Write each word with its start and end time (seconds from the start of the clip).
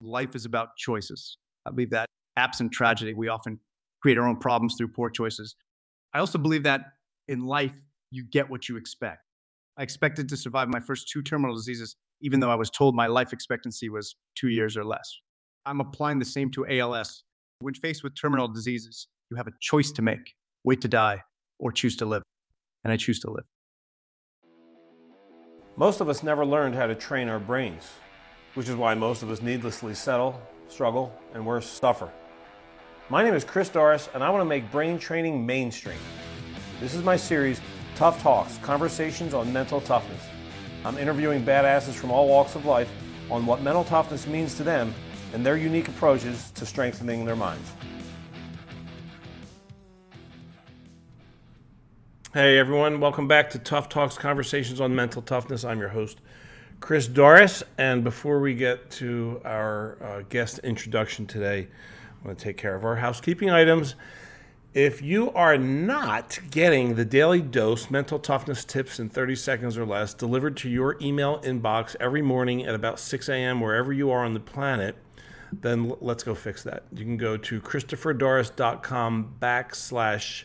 life 0.00 0.34
is 0.34 0.44
about 0.44 0.76
choices. 0.76 1.38
I 1.66 1.70
believe 1.70 1.90
that 1.90 2.06
absent 2.36 2.72
tragedy, 2.72 3.14
we 3.14 3.28
often 3.28 3.58
create 4.00 4.18
our 4.18 4.26
own 4.26 4.36
problems 4.36 4.74
through 4.78 4.88
poor 4.88 5.10
choices. 5.10 5.56
I 6.14 6.20
also 6.20 6.38
believe 6.38 6.62
that 6.62 6.82
in 7.26 7.44
life, 7.44 7.74
you 8.10 8.24
get 8.24 8.48
what 8.48 8.68
you 8.68 8.76
expect. 8.76 9.22
I 9.76 9.82
expected 9.82 10.28
to 10.30 10.36
survive 10.36 10.68
my 10.68 10.80
first 10.80 11.08
two 11.08 11.22
terminal 11.22 11.54
diseases, 11.54 11.96
even 12.22 12.40
though 12.40 12.50
I 12.50 12.54
was 12.54 12.70
told 12.70 12.94
my 12.94 13.06
life 13.06 13.32
expectancy 13.32 13.88
was 13.88 14.16
two 14.34 14.48
years 14.48 14.76
or 14.76 14.84
less. 14.84 15.14
I'm 15.66 15.80
applying 15.80 16.18
the 16.18 16.24
same 16.24 16.50
to 16.52 16.66
ALS. 16.66 17.24
When 17.60 17.74
faced 17.74 18.02
with 18.02 18.18
terminal 18.18 18.48
diseases, 18.48 19.08
you 19.30 19.36
have 19.36 19.46
a 19.46 19.52
choice 19.60 19.92
to 19.92 20.02
make 20.02 20.34
wait 20.64 20.80
to 20.80 20.88
die 20.88 21.22
or 21.58 21.72
choose 21.72 21.96
to 21.96 22.06
live. 22.06 22.22
And 22.84 22.92
I 22.92 22.96
choose 22.96 23.20
to 23.20 23.30
live. 23.30 23.44
Most 25.76 26.00
of 26.00 26.08
us 26.08 26.22
never 26.22 26.44
learned 26.44 26.74
how 26.74 26.86
to 26.86 26.94
train 26.94 27.28
our 27.28 27.38
brains, 27.38 27.88
which 28.54 28.68
is 28.68 28.76
why 28.76 28.94
most 28.94 29.22
of 29.22 29.30
us 29.30 29.42
needlessly 29.42 29.94
settle, 29.94 30.40
struggle, 30.68 31.12
and 31.34 31.44
worse, 31.44 31.66
suffer. 31.66 32.10
My 33.08 33.22
name 33.22 33.34
is 33.34 33.44
Chris 33.44 33.70
Dorris, 33.70 34.08
and 34.14 34.22
I 34.22 34.30
want 34.30 34.42
to 34.42 34.44
make 34.44 34.70
brain 34.70 34.98
training 34.98 35.44
mainstream. 35.44 35.98
This 36.80 36.94
is 36.94 37.02
my 37.02 37.16
series, 37.16 37.60
Tough 37.94 38.22
Talks 38.22 38.58
Conversations 38.58 39.34
on 39.34 39.52
Mental 39.52 39.80
Toughness. 39.80 40.22
I'm 40.84 40.98
interviewing 40.98 41.44
badasses 41.44 41.94
from 41.94 42.10
all 42.10 42.28
walks 42.28 42.54
of 42.54 42.64
life 42.64 42.90
on 43.30 43.46
what 43.46 43.62
mental 43.62 43.84
toughness 43.84 44.26
means 44.26 44.54
to 44.56 44.62
them 44.62 44.94
and 45.32 45.44
their 45.44 45.56
unique 45.56 45.88
approaches 45.88 46.50
to 46.52 46.64
strengthening 46.64 47.24
their 47.24 47.36
minds. 47.36 47.70
Hey 52.34 52.58
everyone, 52.58 53.00
welcome 53.00 53.26
back 53.26 53.50
to 53.50 53.58
Tough 53.58 53.88
Talks 53.88 54.16
Conversations 54.16 54.80
on 54.80 54.94
Mental 54.94 55.22
Toughness. 55.22 55.64
I'm 55.64 55.80
your 55.80 55.88
host, 55.88 56.20
Chris 56.80 57.08
Dorris. 57.08 57.62
And 57.76 58.04
before 58.04 58.40
we 58.40 58.54
get 58.54 58.90
to 58.92 59.40
our 59.44 59.98
uh, 60.02 60.22
guest 60.28 60.60
introduction 60.60 61.26
today, 61.26 61.68
I'm 62.18 62.24
going 62.24 62.36
to 62.36 62.42
take 62.42 62.56
care 62.56 62.74
of 62.74 62.84
our 62.84 62.96
housekeeping 62.96 63.50
items. 63.50 63.94
If 64.74 65.02
you 65.02 65.32
are 65.32 65.56
not 65.56 66.38
getting 66.50 66.94
the 66.94 67.04
daily 67.04 67.40
dose 67.40 67.90
mental 67.90 68.18
toughness 68.18 68.64
tips 68.64 69.00
in 69.00 69.08
30 69.08 69.34
seconds 69.34 69.78
or 69.78 69.86
less 69.86 70.14
delivered 70.14 70.56
to 70.58 70.68
your 70.68 70.96
email 71.00 71.40
inbox 71.40 71.96
every 72.00 72.22
morning 72.22 72.66
at 72.66 72.74
about 72.74 73.00
6 73.00 73.28
a.m., 73.28 73.60
wherever 73.60 73.92
you 73.92 74.10
are 74.10 74.24
on 74.24 74.34
the 74.34 74.40
planet, 74.40 74.94
then 75.52 75.94
let's 76.00 76.22
go 76.22 76.34
fix 76.34 76.62
that. 76.64 76.84
You 76.92 77.04
can 77.04 77.16
go 77.16 77.36
to 77.36 77.60
christopherdorris.com 77.60 79.34
backslash 79.40 80.44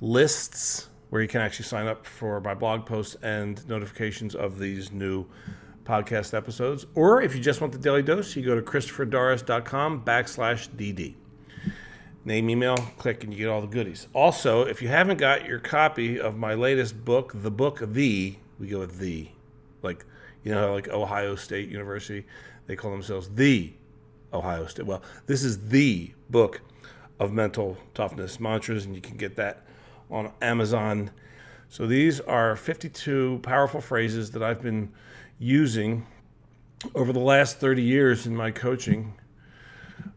lists, 0.00 0.88
where 1.14 1.22
you 1.22 1.28
can 1.28 1.40
actually 1.40 1.64
sign 1.64 1.86
up 1.86 2.04
for 2.04 2.40
my 2.40 2.54
blog 2.54 2.84
posts 2.84 3.14
and 3.22 3.64
notifications 3.68 4.34
of 4.34 4.58
these 4.58 4.90
new 4.90 5.24
podcast 5.84 6.34
episodes. 6.34 6.86
Or 6.96 7.22
if 7.22 7.36
you 7.36 7.40
just 7.40 7.60
want 7.60 7.72
the 7.72 7.78
daily 7.78 8.02
dose, 8.02 8.34
you 8.34 8.44
go 8.44 8.56
to 8.56 8.62
christopherdorris.com 8.62 10.04
backslash 10.04 10.68
DD. 10.70 11.14
Name, 12.24 12.50
email, 12.50 12.76
click, 12.98 13.22
and 13.22 13.32
you 13.32 13.38
get 13.38 13.48
all 13.48 13.60
the 13.60 13.68
goodies. 13.68 14.08
Also, 14.12 14.62
if 14.62 14.82
you 14.82 14.88
haven't 14.88 15.18
got 15.18 15.46
your 15.46 15.60
copy 15.60 16.18
of 16.18 16.36
my 16.36 16.54
latest 16.54 17.04
book, 17.04 17.30
the 17.32 17.50
book 17.50 17.78
The, 17.80 18.34
we 18.58 18.66
go 18.66 18.80
with 18.80 18.98
The, 18.98 19.28
like, 19.82 20.04
you 20.42 20.50
know, 20.50 20.74
like 20.74 20.88
Ohio 20.88 21.36
State 21.36 21.68
University, 21.68 22.26
they 22.66 22.74
call 22.74 22.90
themselves 22.90 23.28
The 23.28 23.72
Ohio 24.32 24.66
State. 24.66 24.86
Well, 24.86 25.02
this 25.26 25.44
is 25.44 25.68
the 25.68 26.12
book 26.30 26.60
of 27.20 27.32
mental 27.32 27.76
toughness 27.94 28.40
mantras, 28.40 28.84
and 28.84 28.96
you 28.96 29.00
can 29.00 29.16
get 29.16 29.36
that 29.36 29.64
on 30.14 30.32
Amazon. 30.40 31.10
So 31.68 31.86
these 31.86 32.20
are 32.20 32.56
52 32.56 33.40
powerful 33.42 33.80
phrases 33.80 34.30
that 34.30 34.42
I've 34.42 34.62
been 34.62 34.92
using 35.38 36.06
over 36.94 37.12
the 37.12 37.20
last 37.20 37.58
30 37.58 37.82
years 37.82 38.26
in 38.26 38.36
my 38.36 38.50
coaching 38.50 39.14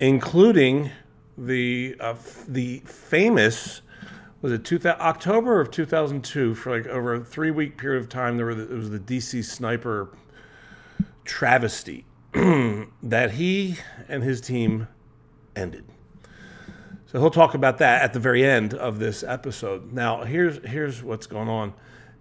including 0.00 0.90
the 1.36 1.94
uh, 2.00 2.14
the 2.48 2.78
famous 2.86 3.82
was 4.40 4.52
it 4.52 4.86
October 4.86 5.60
of 5.60 5.70
2002 5.70 6.54
for 6.54 6.74
like 6.76 6.86
over 6.88 7.14
a 7.14 7.24
three 7.24 7.50
week 7.50 7.76
period 7.76 8.02
of 8.02 8.08
time. 8.08 8.36
There 8.36 8.46
were 8.46 8.54
the, 8.54 8.64
it 8.64 8.74
was 8.74 8.90
the 8.90 8.98
DC 8.98 9.44
sniper 9.44 10.08
travesty 11.24 12.04
that 12.32 13.30
he 13.32 13.76
and 14.08 14.22
his 14.22 14.40
team 14.40 14.88
ended. 15.56 15.84
So 17.06 17.20
he'll 17.20 17.30
talk 17.30 17.54
about 17.54 17.78
that 17.78 18.02
at 18.02 18.14
the 18.14 18.20
very 18.20 18.44
end 18.44 18.72
of 18.72 18.98
this 18.98 19.22
episode. 19.22 19.92
Now, 19.92 20.24
here's 20.24 20.66
here's 20.66 21.02
what's 21.02 21.26
going 21.26 21.48
on. 21.48 21.74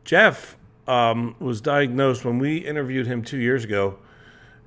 Jeff 0.04 0.58
um, 0.88 1.36
was 1.40 1.62
diagnosed 1.62 2.26
when 2.26 2.40
we 2.40 2.58
interviewed 2.58 3.08
him 3.08 3.24
two 3.24 3.38
years 3.38 3.64
ago. 3.64 3.98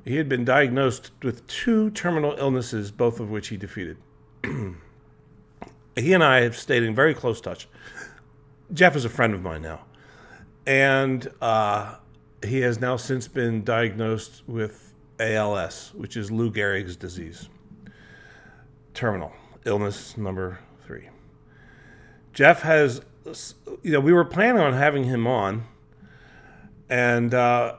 He 0.05 0.17
had 0.17 0.29
been 0.29 0.45
diagnosed 0.45 1.11
with 1.23 1.47
two 1.47 1.91
terminal 1.91 2.35
illnesses, 2.39 2.91
both 2.91 3.21
of 3.21 3.31
which 3.31 3.49
he 3.49 3.57
defeated. 3.57 3.97
he 5.97 6.13
and 6.13 6.25
I 6.25 6.41
have 6.41 6.57
stayed 6.57 6.83
in 6.83 6.95
very 6.95 7.15
close 7.15 7.41
touch. 7.41 7.69
Jeff 8.73 8.97
is 8.97 9.05
a 9.05 9.09
friend 9.11 9.35
of 9.35 9.43
mine 9.43 9.63
now. 9.63 9.85
And 10.67 11.31
uh, 11.43 11.97
he 12.45 12.61
has 12.61 12.81
now 12.81 12.97
since 12.97 13.29
been 13.29 13.65
diagnosed 13.65 14.43
with 14.47 14.95
ALS, 15.21 15.93
which 15.95 16.17
is 16.17 16.31
Lou 16.31 16.51
Gehrig's 16.51 16.97
disease. 16.97 17.49
Terminal 18.93 19.33
illness 19.65 20.17
number 20.17 20.59
three. 20.85 21.09
Jeff 22.33 22.63
has 22.63 23.03
you 23.83 23.93
know, 23.93 24.01
we 24.01 24.13
were 24.13 24.25
planning 24.25 24.61
on 24.61 24.73
having 24.73 25.05
him 25.05 25.27
on, 25.27 25.65
and 26.89 27.33
uh, 27.33 27.77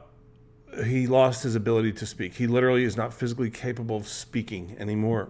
he 0.86 1.08
lost 1.08 1.44
his 1.44 1.56
ability 1.56 1.94
to 1.94 2.06
speak. 2.06 2.34
He 2.34 2.48
literally 2.48 2.84
is 2.84 2.98
not 2.98 3.14
physically 3.14 3.50
capable 3.50 3.98
of 3.98 4.08
speaking 4.08 4.76
anymore. 4.80 5.30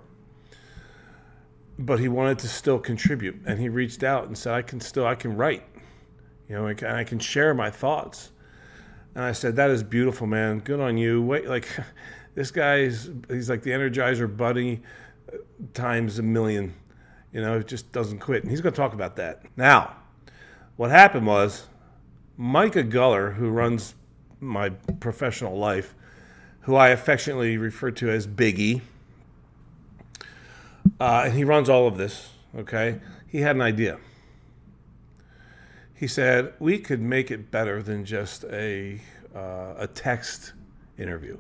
But 1.77 1.99
he 1.99 2.07
wanted 2.07 2.39
to 2.39 2.47
still 2.47 2.79
contribute, 2.79 3.41
and 3.45 3.59
he 3.59 3.67
reached 3.67 4.03
out 4.03 4.27
and 4.27 4.37
said, 4.37 4.53
"I 4.53 4.61
can 4.61 4.79
still, 4.79 5.05
I 5.05 5.15
can 5.15 5.35
write, 5.35 5.63
you 6.47 6.55
know, 6.55 6.67
and 6.67 6.81
I 6.83 7.03
can 7.03 7.19
share 7.19 7.53
my 7.53 7.69
thoughts." 7.69 8.31
And 9.15 9.23
I 9.23 9.31
said, 9.31 9.55
"That 9.55 9.69
is 9.71 9.81
beautiful, 9.81 10.27
man. 10.27 10.59
Good 10.59 10.79
on 10.79 10.97
you. 10.97 11.21
Wait, 11.21 11.47
like 11.47 11.67
this 12.35 12.51
guy's 12.51 13.09
he's 13.29 13.49
like 13.49 13.63
the 13.63 13.71
Energizer 13.71 14.35
Bunny 14.35 14.81
uh, 15.31 15.37
times 15.73 16.19
a 16.19 16.23
million. 16.23 16.73
You 17.33 17.41
know, 17.41 17.57
it 17.57 17.67
just 17.67 17.91
doesn't 17.91 18.19
quit. 18.19 18.43
And 18.43 18.51
he's 18.51 18.61
going 18.61 18.73
to 18.73 18.77
talk 18.77 18.93
about 18.93 19.15
that 19.15 19.43
now." 19.57 19.95
What 20.77 20.91
happened 20.91 21.25
was 21.25 21.67
Micah 22.35 22.83
Guller, 22.83 23.31
who 23.31 23.49
runs 23.49 23.95
my 24.41 24.71
professional 24.99 25.57
life, 25.57 25.95
who 26.61 26.75
I 26.75 26.89
affectionately 26.89 27.57
refer 27.57 27.91
to 27.91 28.09
as 28.09 28.27
Biggie, 28.27 28.81
uh, 30.99 31.23
and 31.25 31.33
he 31.33 31.45
runs 31.45 31.69
all 31.69 31.87
of 31.87 31.97
this, 31.97 32.29
okay? 32.57 32.99
He 33.27 33.39
had 33.39 33.55
an 33.55 33.61
idea. 33.61 33.97
He 35.95 36.07
said, 36.07 36.53
we 36.59 36.77
could 36.77 37.01
make 37.01 37.31
it 37.31 37.49
better 37.51 37.81
than 37.81 38.03
just 38.03 38.43
a, 38.45 38.99
uh, 39.33 39.75
a 39.77 39.87
text 39.87 40.53
interview. 40.97 41.37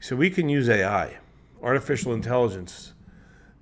So 0.00 0.16
we 0.16 0.30
can 0.30 0.48
use 0.48 0.68
AI, 0.68 1.16
artificial 1.62 2.12
intelligence, 2.12 2.92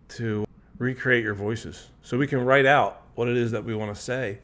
to 0.09 0.47
recreate 0.79 1.23
your 1.23 1.35
voices. 1.35 1.91
So 2.03 2.17
we 2.17 2.27
can 2.27 2.43
write 2.43 2.65
out 2.65 3.03
what 3.15 3.29
it 3.29 3.37
is 3.37 3.51
that 3.51 3.63
we 3.63 3.75
want 3.75 3.95
to 3.95 4.01
say 4.01 4.39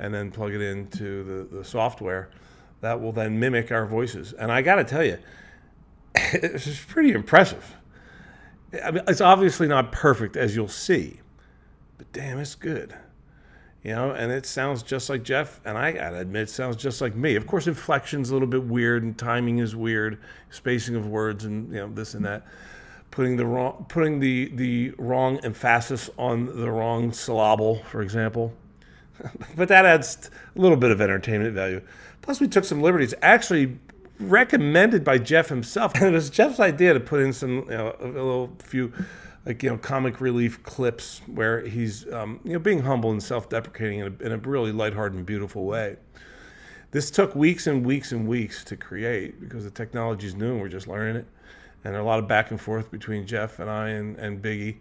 and 0.00 0.12
then 0.12 0.30
plug 0.32 0.52
it 0.52 0.60
into 0.60 1.22
the, 1.22 1.56
the 1.58 1.64
software 1.64 2.30
that 2.80 3.00
will 3.00 3.12
then 3.12 3.38
mimic 3.38 3.70
our 3.70 3.86
voices. 3.86 4.32
And 4.32 4.50
I 4.50 4.60
got 4.60 4.74
to 4.76 4.84
tell 4.84 5.04
you, 5.04 5.18
it's 6.16 6.84
pretty 6.84 7.12
impressive. 7.12 7.76
I 8.84 8.90
mean, 8.90 9.04
it's 9.06 9.20
obviously 9.20 9.68
not 9.68 9.92
perfect, 9.92 10.36
as 10.36 10.56
you'll 10.56 10.68
see, 10.68 11.20
but 11.96 12.12
damn, 12.12 12.38
it's 12.38 12.56
good. 12.56 12.94
You 13.86 13.94
know, 13.94 14.10
and 14.10 14.32
it 14.32 14.46
sounds 14.46 14.82
just 14.82 15.08
like 15.08 15.22
Jeff, 15.22 15.60
and 15.64 15.78
I 15.78 15.92
gotta 15.92 16.18
admit, 16.18 16.42
it 16.42 16.50
sounds 16.50 16.74
just 16.74 17.00
like 17.00 17.14
me. 17.14 17.36
Of 17.36 17.46
course, 17.46 17.68
inflection's 17.68 18.30
a 18.30 18.32
little 18.32 18.48
bit 18.48 18.64
weird, 18.64 19.04
and 19.04 19.16
timing 19.16 19.58
is 19.58 19.76
weird, 19.76 20.18
spacing 20.50 20.96
of 20.96 21.06
words, 21.06 21.44
and 21.44 21.72
you 21.72 21.78
know 21.78 21.88
this 21.94 22.14
and 22.14 22.24
that. 22.24 22.44
Putting 23.12 23.36
the 23.36 23.46
wrong, 23.46 23.86
putting 23.88 24.18
the 24.18 24.50
the 24.56 24.90
wrong 24.98 25.38
emphasis 25.44 26.10
on 26.18 26.46
the 26.46 26.68
wrong 26.68 27.12
syllable, 27.12 27.76
for 27.84 28.02
example. 28.02 28.52
but 29.56 29.68
that 29.68 29.86
adds 29.86 30.32
a 30.56 30.60
little 30.60 30.76
bit 30.76 30.90
of 30.90 31.00
entertainment 31.00 31.54
value. 31.54 31.80
Plus, 32.22 32.40
we 32.40 32.48
took 32.48 32.64
some 32.64 32.82
liberties. 32.82 33.14
Actually, 33.22 33.78
recommended 34.18 35.04
by 35.04 35.18
Jeff 35.18 35.48
himself. 35.48 35.94
And 36.00 36.06
it 36.06 36.10
was 36.10 36.28
Jeff's 36.28 36.58
idea 36.58 36.92
to 36.92 36.98
put 36.98 37.20
in 37.20 37.32
some, 37.32 37.58
you 37.70 37.76
know, 37.76 37.94
a, 38.00 38.06
little 38.06 38.50
few, 38.58 38.92
like 39.46 39.62
you 39.62 39.70
know, 39.70 39.78
comic 39.78 40.20
relief 40.20 40.62
clips 40.64 41.22
where 41.26 41.60
he's, 41.60 42.12
um, 42.12 42.40
you 42.44 42.52
know, 42.52 42.58
being 42.58 42.82
humble 42.82 43.12
and 43.12 43.22
self-deprecating 43.22 44.00
in 44.00 44.16
a, 44.20 44.24
in 44.24 44.32
a 44.32 44.36
really 44.38 44.72
lighthearted 44.72 45.16
and 45.16 45.24
beautiful 45.24 45.64
way. 45.64 45.96
This 46.90 47.10
took 47.10 47.34
weeks 47.34 47.66
and 47.68 47.86
weeks 47.86 48.12
and 48.12 48.26
weeks 48.26 48.64
to 48.64 48.76
create 48.76 49.40
because 49.40 49.64
the 49.64 49.70
technology 49.70 50.26
is 50.26 50.34
new 50.34 50.52
and 50.52 50.60
we're 50.60 50.68
just 50.68 50.88
learning 50.88 51.16
it. 51.16 51.26
And 51.84 51.94
a 51.94 52.02
lot 52.02 52.18
of 52.18 52.26
back 52.26 52.50
and 52.50 52.60
forth 52.60 52.90
between 52.90 53.26
Jeff 53.26 53.60
and 53.60 53.70
I 53.70 53.90
and, 53.90 54.16
and 54.18 54.42
Biggie 54.42 54.76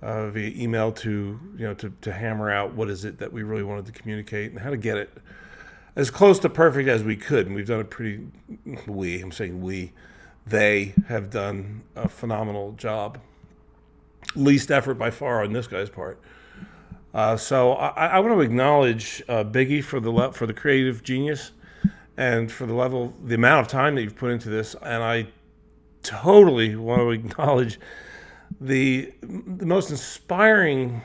uh, 0.00 0.30
via 0.30 0.50
email 0.56 0.90
to, 0.92 1.38
you 1.56 1.66
know, 1.66 1.74
to, 1.74 1.92
to 2.00 2.12
hammer 2.12 2.50
out 2.50 2.74
what 2.74 2.88
is 2.88 3.04
it 3.04 3.18
that 3.18 3.30
we 3.30 3.42
really 3.42 3.62
wanted 3.62 3.84
to 3.86 3.92
communicate 3.92 4.50
and 4.50 4.58
how 4.58 4.70
to 4.70 4.78
get 4.78 4.96
it 4.96 5.10
as 5.96 6.10
close 6.10 6.38
to 6.38 6.48
perfect 6.48 6.88
as 6.88 7.02
we 7.02 7.16
could, 7.16 7.46
and 7.46 7.54
we've 7.54 7.66
done 7.66 7.80
a 7.80 7.84
pretty. 7.84 8.26
We, 8.86 9.20
I'm 9.20 9.32
saying 9.32 9.60
we, 9.60 9.92
they 10.46 10.94
have 11.08 11.30
done 11.30 11.82
a 11.96 12.08
phenomenal 12.08 12.72
job. 12.72 13.18
Least 14.36 14.70
effort 14.70 14.94
by 14.94 15.10
far 15.10 15.42
on 15.42 15.52
this 15.52 15.66
guy's 15.66 15.90
part. 15.90 16.20
Uh, 17.12 17.36
so 17.36 17.72
I, 17.72 18.06
I, 18.06 18.18
want 18.20 18.34
to 18.34 18.40
acknowledge 18.40 19.20
uh, 19.28 19.42
Biggie 19.42 19.82
for 19.82 19.98
the 19.98 20.10
le- 20.10 20.32
for 20.32 20.46
the 20.46 20.54
creative 20.54 21.02
genius 21.02 21.50
and 22.16 22.52
for 22.52 22.66
the 22.66 22.74
level, 22.74 23.12
the 23.24 23.34
amount 23.34 23.62
of 23.62 23.68
time 23.68 23.96
that 23.96 24.02
you've 24.02 24.16
put 24.16 24.30
into 24.30 24.48
this, 24.48 24.76
and 24.82 25.02
I 25.02 25.26
totally 26.02 26.76
want 26.76 27.00
to 27.00 27.10
acknowledge 27.10 27.80
the 28.60 29.12
the 29.22 29.66
most 29.66 29.90
inspiring 29.90 31.02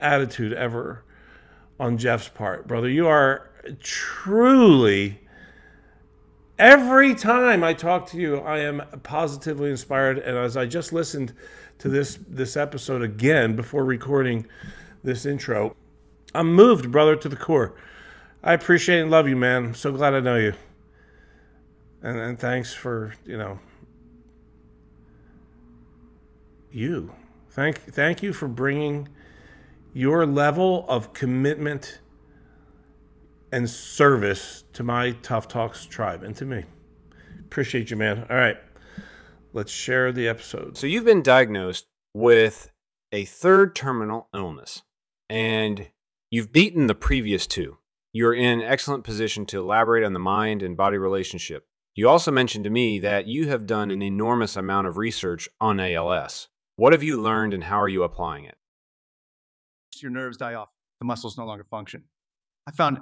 attitude 0.00 0.52
ever 0.52 1.04
on 1.78 1.98
Jeff's 1.98 2.28
part, 2.28 2.66
brother. 2.66 2.88
You 2.88 3.06
are 3.06 3.50
truly 3.80 5.20
every 6.58 7.14
time 7.14 7.62
I 7.62 7.74
talk 7.74 8.06
to 8.08 8.18
you, 8.18 8.38
I 8.38 8.60
am 8.60 8.82
positively 9.02 9.70
inspired. 9.70 10.18
And 10.18 10.36
as 10.36 10.56
I 10.56 10.66
just 10.66 10.92
listened 10.92 11.34
to 11.78 11.88
this 11.88 12.18
this 12.28 12.56
episode 12.56 13.02
again 13.02 13.56
before 13.56 13.84
recording 13.84 14.46
this 15.02 15.26
intro, 15.26 15.74
I'm 16.34 16.52
moved, 16.52 16.90
brother, 16.90 17.16
to 17.16 17.28
the 17.28 17.36
core. 17.36 17.74
I 18.42 18.52
appreciate 18.52 19.00
and 19.00 19.10
love 19.10 19.28
you, 19.28 19.36
man. 19.36 19.64
I'm 19.66 19.74
so 19.74 19.92
glad 19.92 20.14
I 20.14 20.20
know 20.20 20.36
you. 20.36 20.54
And, 22.02 22.18
and 22.18 22.38
thanks 22.38 22.72
for 22.72 23.14
you 23.24 23.36
know 23.36 23.58
you. 26.70 27.12
Thank 27.50 27.80
thank 27.80 28.22
you 28.22 28.32
for 28.32 28.48
bringing 28.48 29.08
your 29.92 30.26
level 30.26 30.84
of 30.88 31.14
commitment 31.14 32.00
and 33.56 33.70
service 33.70 34.64
to 34.74 34.82
my 34.82 35.12
Tough 35.22 35.48
Talks 35.48 35.86
tribe 35.86 36.22
and 36.22 36.36
to 36.36 36.44
me. 36.44 36.64
Appreciate 37.40 37.90
you, 37.90 37.96
man. 37.96 38.26
All 38.28 38.36
right, 38.36 38.58
let's 39.54 39.72
share 39.72 40.12
the 40.12 40.28
episode. 40.28 40.76
So, 40.76 40.86
you've 40.86 41.06
been 41.06 41.22
diagnosed 41.22 41.86
with 42.12 42.70
a 43.12 43.24
third 43.24 43.74
terminal 43.74 44.28
illness, 44.34 44.82
and 45.30 45.88
you've 46.30 46.52
beaten 46.52 46.86
the 46.86 46.94
previous 46.94 47.46
two. 47.46 47.78
You're 48.12 48.34
in 48.34 48.60
excellent 48.60 49.04
position 49.04 49.46
to 49.46 49.60
elaborate 49.60 50.04
on 50.04 50.12
the 50.12 50.18
mind 50.18 50.62
and 50.62 50.76
body 50.76 50.98
relationship. 50.98 51.66
You 51.94 52.10
also 52.10 52.30
mentioned 52.30 52.64
to 52.64 52.70
me 52.70 52.98
that 52.98 53.26
you 53.26 53.48
have 53.48 53.66
done 53.66 53.90
an 53.90 54.02
enormous 54.02 54.56
amount 54.56 54.86
of 54.86 54.98
research 54.98 55.48
on 55.62 55.80
ALS. 55.80 56.48
What 56.76 56.92
have 56.92 57.02
you 57.02 57.22
learned 57.22 57.54
and 57.54 57.64
how 57.64 57.80
are 57.80 57.88
you 57.88 58.02
applying 58.02 58.44
it? 58.44 58.56
Your 60.02 60.10
nerves 60.10 60.36
die 60.36 60.52
off, 60.52 60.68
the 61.00 61.06
muscles 61.06 61.38
no 61.38 61.46
longer 61.46 61.64
function. 61.64 62.04
I 62.66 62.72
found 62.72 62.98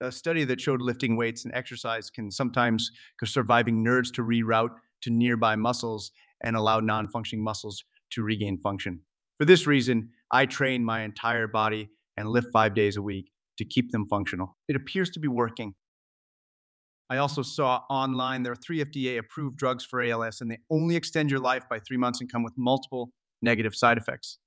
a 0.00 0.12
study 0.12 0.44
that 0.44 0.60
showed 0.60 0.80
lifting 0.80 1.16
weights 1.16 1.44
and 1.44 1.54
exercise 1.54 2.10
can 2.10 2.30
sometimes 2.30 2.90
cause 3.18 3.30
surviving 3.30 3.82
nerves 3.82 4.10
to 4.12 4.22
reroute 4.22 4.74
to 5.02 5.10
nearby 5.10 5.56
muscles 5.56 6.12
and 6.42 6.56
allow 6.56 6.80
non 6.80 7.08
functioning 7.08 7.42
muscles 7.42 7.84
to 8.10 8.22
regain 8.22 8.58
function. 8.58 9.00
For 9.36 9.44
this 9.44 9.66
reason, 9.66 10.10
I 10.32 10.46
train 10.46 10.84
my 10.84 11.02
entire 11.02 11.46
body 11.46 11.90
and 12.16 12.28
lift 12.28 12.48
five 12.52 12.74
days 12.74 12.96
a 12.96 13.02
week 13.02 13.30
to 13.58 13.64
keep 13.64 13.92
them 13.92 14.06
functional. 14.06 14.56
It 14.68 14.76
appears 14.76 15.10
to 15.10 15.20
be 15.20 15.28
working. 15.28 15.74
I 17.10 17.16
also 17.16 17.42
saw 17.42 17.82
online 17.88 18.42
there 18.42 18.52
are 18.52 18.56
three 18.56 18.84
FDA 18.84 19.18
approved 19.18 19.56
drugs 19.56 19.84
for 19.84 20.02
ALS, 20.02 20.40
and 20.40 20.50
they 20.50 20.58
only 20.70 20.94
extend 20.94 21.30
your 21.30 21.40
life 21.40 21.64
by 21.68 21.78
three 21.78 21.96
months 21.96 22.20
and 22.20 22.30
come 22.30 22.42
with 22.42 22.52
multiple 22.56 23.10
negative 23.40 23.74
side 23.74 23.98
effects. 23.98 24.38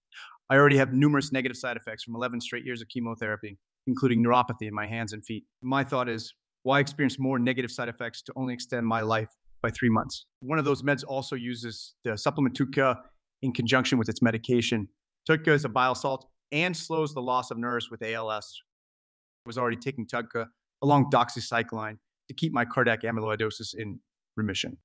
I 0.49 0.55
already 0.55 0.77
have 0.77 0.93
numerous 0.93 1.31
negative 1.31 1.57
side 1.57 1.77
effects 1.77 2.03
from 2.03 2.15
11 2.15 2.41
straight 2.41 2.65
years 2.65 2.81
of 2.81 2.89
chemotherapy 2.89 3.57
including 3.87 4.23
neuropathy 4.23 4.67
in 4.67 4.73
my 4.73 4.87
hands 4.87 5.13
and 5.13 5.25
feet. 5.25 5.43
My 5.61 5.83
thought 5.83 6.09
is, 6.09 6.33
why 6.63 6.79
experience 6.79 7.17
more 7.17 7.39
negative 7.39 7.71
side 7.71 7.89
effects 7.89 8.21
to 8.23 8.33
only 8.35 8.53
extend 8.53 8.85
my 8.85 9.01
life 9.01 9.29
by 9.61 9.71
three 9.71 9.89
months? 9.89 10.25
One 10.41 10.59
of 10.59 10.65
those 10.65 10.83
meds 10.83 11.03
also 11.07 11.35
uses 11.35 11.95
the 12.03 12.17
supplement 12.17 12.55
TUDCA 12.55 12.97
in 13.41 13.51
conjunction 13.51 13.97
with 13.97 14.09
its 14.09 14.21
medication. 14.21 14.87
TUDCA 15.29 15.49
is 15.49 15.65
a 15.65 15.69
bile 15.69 15.95
salt 15.95 16.27
and 16.51 16.75
slows 16.75 17.13
the 17.13 17.21
loss 17.21 17.49
of 17.51 17.57
nerves 17.57 17.89
with 17.89 18.03
ALS. 18.03 18.61
I 19.45 19.49
was 19.49 19.57
already 19.57 19.77
taking 19.77 20.05
TUDCA 20.05 20.45
along 20.83 21.09
doxycycline 21.11 21.97
to 22.27 22.33
keep 22.33 22.53
my 22.53 22.65
cardiac 22.65 23.01
amyloidosis 23.01 23.73
in 23.75 23.99
remission. 24.37 24.77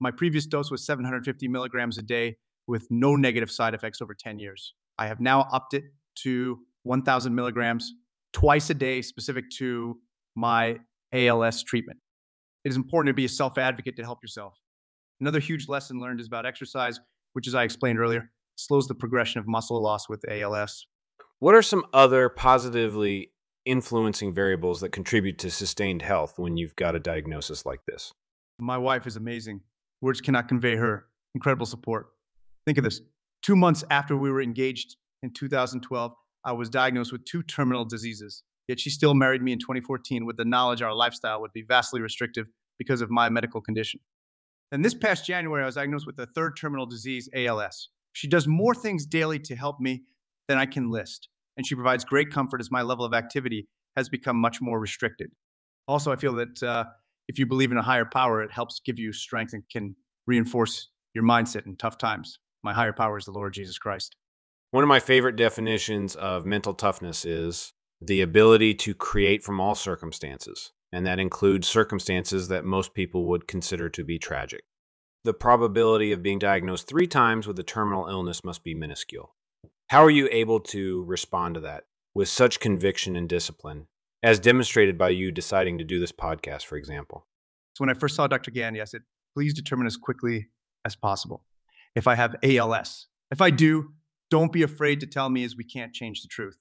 My 0.00 0.10
previous 0.10 0.46
dose 0.46 0.70
was 0.70 0.84
750 0.84 1.48
milligrams 1.48 1.98
a 1.98 2.02
day 2.02 2.36
with 2.66 2.86
no 2.90 3.16
negative 3.16 3.50
side 3.50 3.74
effects 3.74 4.00
over 4.00 4.14
10 4.14 4.38
years. 4.38 4.74
I 4.98 5.06
have 5.06 5.20
now 5.20 5.48
upped 5.52 5.74
it 5.74 5.84
to 6.22 6.58
1,000 6.84 7.34
milligrams 7.34 7.92
twice 8.32 8.70
a 8.70 8.74
day 8.74 9.02
specific 9.02 9.50
to 9.58 9.98
my 10.34 10.78
ALS 11.12 11.62
treatment. 11.62 11.98
It 12.64 12.70
is 12.70 12.76
important 12.76 13.10
to 13.10 13.14
be 13.14 13.24
a 13.24 13.28
self 13.28 13.58
advocate 13.58 13.96
to 13.96 14.02
help 14.02 14.22
yourself. 14.22 14.58
Another 15.20 15.40
huge 15.40 15.68
lesson 15.68 16.00
learned 16.00 16.20
is 16.20 16.26
about 16.26 16.46
exercise, 16.46 17.00
which, 17.32 17.46
as 17.46 17.54
I 17.54 17.64
explained 17.64 17.98
earlier, 17.98 18.30
slows 18.56 18.88
the 18.88 18.94
progression 18.94 19.40
of 19.40 19.46
muscle 19.46 19.80
loss 19.82 20.08
with 20.08 20.24
ALS. 20.28 20.86
What 21.38 21.54
are 21.54 21.62
some 21.62 21.84
other 21.92 22.28
positively 22.28 23.32
influencing 23.64 24.34
variables 24.34 24.80
that 24.80 24.90
contribute 24.90 25.38
to 25.38 25.50
sustained 25.50 26.02
health 26.02 26.38
when 26.38 26.56
you've 26.56 26.76
got 26.76 26.96
a 26.96 27.00
diagnosis 27.00 27.66
like 27.66 27.80
this? 27.86 28.12
My 28.58 28.78
wife 28.78 29.06
is 29.06 29.16
amazing. 29.16 29.60
Words 30.00 30.20
cannot 30.20 30.48
convey 30.48 30.76
her 30.76 31.06
incredible 31.34 31.66
support. 31.66 32.08
Think 32.66 32.78
of 32.78 32.84
this 32.84 33.00
two 33.42 33.56
months 33.56 33.84
after 33.90 34.16
we 34.16 34.30
were 34.30 34.42
engaged 34.42 34.96
in 35.22 35.32
2012, 35.32 36.12
I 36.44 36.52
was 36.52 36.68
diagnosed 36.68 37.12
with 37.12 37.24
two 37.24 37.42
terminal 37.42 37.84
diseases. 37.84 38.42
Yet 38.68 38.80
she 38.80 38.90
still 38.90 39.14
married 39.14 39.42
me 39.42 39.52
in 39.52 39.58
2014 39.58 40.24
with 40.24 40.36
the 40.36 40.44
knowledge 40.44 40.82
our 40.82 40.94
lifestyle 40.94 41.40
would 41.40 41.52
be 41.52 41.62
vastly 41.62 42.00
restrictive 42.00 42.46
because 42.78 43.00
of 43.00 43.10
my 43.10 43.28
medical 43.28 43.60
condition. 43.60 44.00
And 44.70 44.84
this 44.84 44.94
past 44.94 45.26
January, 45.26 45.62
I 45.62 45.66
was 45.66 45.74
diagnosed 45.74 46.06
with 46.06 46.16
the 46.16 46.26
third 46.26 46.56
terminal 46.56 46.86
disease, 46.86 47.28
ALS. 47.34 47.88
She 48.12 48.28
does 48.28 48.46
more 48.46 48.74
things 48.74 49.04
daily 49.04 49.38
to 49.40 49.56
help 49.56 49.80
me 49.80 50.02
than 50.48 50.58
I 50.58 50.66
can 50.66 50.90
list. 50.90 51.28
And 51.56 51.66
she 51.66 51.74
provides 51.74 52.04
great 52.04 52.30
comfort 52.30 52.60
as 52.60 52.70
my 52.70 52.82
level 52.82 53.04
of 53.04 53.12
activity 53.12 53.68
has 53.96 54.08
become 54.08 54.36
much 54.36 54.60
more 54.60 54.80
restricted. 54.80 55.30
Also, 55.86 56.10
I 56.10 56.16
feel 56.16 56.34
that 56.34 56.62
uh, 56.62 56.84
if 57.28 57.38
you 57.38 57.46
believe 57.46 57.72
in 57.72 57.78
a 57.78 57.82
higher 57.82 58.06
power, 58.06 58.42
it 58.42 58.50
helps 58.50 58.80
give 58.80 58.98
you 58.98 59.12
strength 59.12 59.52
and 59.52 59.62
can 59.70 59.94
reinforce 60.26 60.88
your 61.14 61.24
mindset 61.24 61.66
in 61.66 61.76
tough 61.76 61.98
times. 61.98 62.38
My 62.62 62.72
higher 62.72 62.92
power 62.92 63.18
is 63.18 63.26
the 63.26 63.32
Lord 63.32 63.52
Jesus 63.52 63.78
Christ. 63.78 64.16
One 64.72 64.82
of 64.82 64.88
my 64.88 65.00
favorite 65.00 65.36
definitions 65.36 66.16
of 66.16 66.46
mental 66.46 66.72
toughness 66.72 67.26
is 67.26 67.74
the 68.00 68.22
ability 68.22 68.72
to 68.76 68.94
create 68.94 69.42
from 69.42 69.60
all 69.60 69.74
circumstances, 69.74 70.72
and 70.90 71.06
that 71.06 71.18
includes 71.18 71.68
circumstances 71.68 72.48
that 72.48 72.64
most 72.64 72.94
people 72.94 73.26
would 73.26 73.46
consider 73.46 73.90
to 73.90 74.02
be 74.02 74.18
tragic. 74.18 74.62
The 75.24 75.34
probability 75.34 76.10
of 76.10 76.22
being 76.22 76.38
diagnosed 76.38 76.88
three 76.88 77.06
times 77.06 77.46
with 77.46 77.58
a 77.58 77.62
terminal 77.62 78.08
illness 78.08 78.44
must 78.44 78.64
be 78.64 78.74
minuscule. 78.74 79.34
How 79.88 80.02
are 80.02 80.10
you 80.10 80.26
able 80.32 80.58
to 80.60 81.04
respond 81.04 81.56
to 81.56 81.60
that 81.60 81.84
with 82.14 82.30
such 82.30 82.58
conviction 82.58 83.14
and 83.14 83.28
discipline, 83.28 83.88
as 84.22 84.40
demonstrated 84.40 84.96
by 84.96 85.10
you 85.10 85.30
deciding 85.32 85.76
to 85.76 85.84
do 85.84 86.00
this 86.00 86.12
podcast, 86.12 86.64
for 86.64 86.78
example? 86.78 87.26
So, 87.76 87.82
when 87.82 87.90
I 87.90 88.00
first 88.00 88.16
saw 88.16 88.26
Dr. 88.26 88.50
Gandy, 88.50 88.80
I 88.80 88.84
said, 88.84 89.02
please 89.34 89.52
determine 89.52 89.86
as 89.86 89.98
quickly 89.98 90.48
as 90.86 90.96
possible 90.96 91.44
if 91.94 92.06
I 92.06 92.14
have 92.14 92.36
ALS. 92.42 93.08
If 93.30 93.42
I 93.42 93.50
do, 93.50 93.92
don't 94.32 94.50
be 94.50 94.62
afraid 94.62 94.98
to 94.98 95.06
tell 95.06 95.28
me 95.28 95.44
as 95.44 95.56
we 95.56 95.62
can't 95.62 95.92
change 95.92 96.22
the 96.22 96.28
truth. 96.28 96.56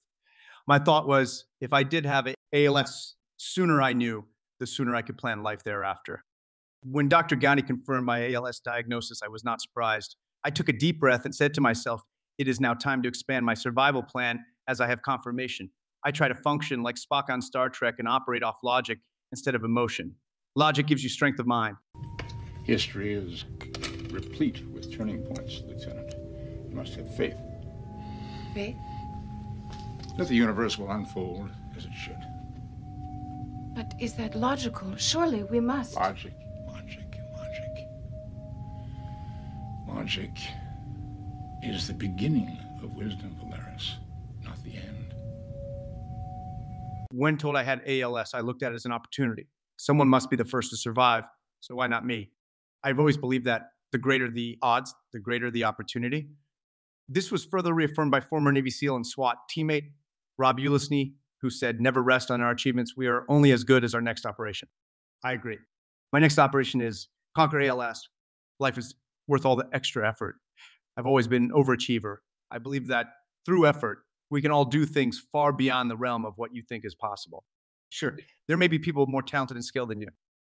My 0.68 0.78
thought 0.78 1.08
was 1.08 1.46
if 1.62 1.72
I 1.72 1.84
did 1.84 2.06
have 2.06 2.28
ALS 2.54 3.16
sooner 3.38 3.82
I 3.82 3.94
knew, 3.94 4.26
the 4.60 4.68
sooner 4.68 4.94
I 4.94 5.02
could 5.02 5.18
plan 5.18 5.42
life 5.42 5.64
thereafter. 5.64 6.26
When 6.84 7.08
Dr. 7.08 7.38
Gani 7.38 7.62
confirmed 7.62 8.06
my 8.06 8.34
ALS 8.34 8.60
diagnosis, 8.60 9.22
I 9.24 9.30
was 9.30 9.46
not 9.46 9.62
surprised. 9.62 10.18
I 10.44 10.50
took 10.50 10.68
a 10.68 10.74
deep 10.74 11.00
breath 11.00 11.24
and 11.24 11.34
said 11.34 11.54
to 11.54 11.62
myself, 11.62 12.02
it 12.38 12.50
is 12.50 12.60
now 12.60 12.74
time 12.74 13.02
to 13.04 13.08
expand 13.08 13.46
my 13.46 13.54
survival 13.54 14.04
plan 14.04 14.40
as 14.68 14.82
I 14.82 14.88
have 14.88 15.02
confirmation. 15.02 15.70
I 16.04 16.12
try 16.12 16.28
to 16.28 16.36
function 16.36 16.84
like 16.84 16.98
Spock 16.98 17.30
on 17.30 17.42
Star 17.42 17.70
Trek 17.70 17.96
and 18.00 18.08
operate 18.08 18.44
off 18.44 18.58
logic 18.66 19.00
instead 19.32 19.56
of 19.56 19.64
emotion. 19.64 20.16
Logic 20.58 20.86
gives 20.86 21.04
you 21.04 21.10
strength 21.10 21.40
of 21.40 21.48
mind. 21.48 21.78
History 22.66 23.14
is 23.14 23.46
replete 24.10 24.62
with 24.74 24.94
turning 24.94 25.22
points, 25.22 25.62
Lieutenant. 25.66 26.14
You 26.68 26.76
must 26.76 26.96
have 26.96 27.16
faith. 27.16 27.38
Faith? 28.54 28.76
That 30.18 30.28
the 30.28 30.36
universe 30.36 30.78
will 30.78 30.92
unfold 30.92 31.50
as 31.78 31.86
it 31.86 31.94
should. 31.94 32.18
But 33.74 33.94
is 34.00 34.14
that 34.16 34.36
logical? 34.36 34.96
Surely 34.98 35.44
we 35.44 35.60
must. 35.60 35.96
Logic, 35.96 36.34
logic, 36.68 37.16
logic. 37.38 37.88
Logic 39.88 40.32
is 41.64 41.88
the 41.88 41.94
beginning 41.94 42.58
of 42.84 42.94
wisdom, 42.94 43.36
Valeris, 43.42 43.96
not 44.44 44.62
the 44.64 44.76
end. 44.76 45.14
When 47.14 47.38
told 47.38 47.56
I 47.56 47.64
had 47.64 47.82
ALS, 47.88 48.34
I 48.34 48.42
looked 48.42 48.64
at 48.64 48.74
it 48.74 48.76
as 48.76 48.86
an 48.86 48.92
opportunity. 48.92 49.48
Someone 49.78 50.08
must 50.08 50.30
be 50.30 50.36
the 50.36 50.46
first 50.46 50.70
to 50.72 50.78
survive, 50.78 51.26
so 51.62 51.76
why 51.76 51.88
not 51.88 52.06
me? 52.06 52.32
I've 52.84 53.00
always 53.00 53.18
believed 53.18 53.46
that 53.46 53.70
the 53.92 53.98
greater 53.98 54.30
the 54.30 54.58
odds, 54.62 54.94
the 55.14 55.20
greater 55.20 55.52
the 55.52 55.64
opportunity. 55.64 56.30
This 57.14 57.30
was 57.30 57.44
further 57.44 57.74
reaffirmed 57.74 58.10
by 58.10 58.22
former 58.22 58.54
Navy 58.54 58.70
SEAL 58.70 58.96
and 58.96 59.06
SWAT 59.06 59.36
teammate 59.54 59.92
Rob 60.38 60.60
Ulesny, 60.60 61.16
who 61.42 61.50
said, 61.50 61.82
Never 61.82 62.02
rest 62.02 62.32
on 62.32 62.40
our 62.40 62.52
achievements. 62.52 62.94
We 62.96 63.08
are 63.08 63.26
only 63.28 63.52
as 63.52 63.66
good 63.66 63.84
as 63.84 63.94
our 63.94 64.00
next 64.00 64.26
operation. 64.26 64.70
I 65.22 65.34
agree. 65.34 65.58
My 66.14 66.20
next 66.20 66.40
operation 66.40 66.80
is 66.80 67.10
conquer 67.36 67.60
ALS. 67.62 68.08
Life 68.60 68.78
is 68.78 68.96
worth 69.28 69.46
all 69.46 69.58
the 69.58 69.68
extra 69.74 70.08
effort. 70.08 70.36
I've 70.96 71.06
always 71.06 71.28
been 71.28 71.44
an 71.44 71.52
overachiever. 71.52 72.18
I 72.50 72.60
believe 72.60 72.88
that 72.88 73.08
through 73.46 73.66
effort, 73.66 74.00
we 74.30 74.42
can 74.42 74.52
all 74.52 74.64
do 74.64 74.86
things 74.86 75.20
far 75.20 75.52
beyond 75.52 75.92
the 75.92 75.98
realm 75.98 76.26
of 76.26 76.38
what 76.38 76.56
you 76.56 76.62
think 76.62 76.86
is 76.86 76.96
possible. 76.96 77.44
Sure, 77.90 78.16
there 78.48 78.56
may 78.56 78.70
be 78.70 78.80
people 78.80 79.06
more 79.08 79.22
talented 79.22 79.58
and 79.58 79.66
skilled 79.66 79.90
than 79.90 80.00
you. 80.00 80.08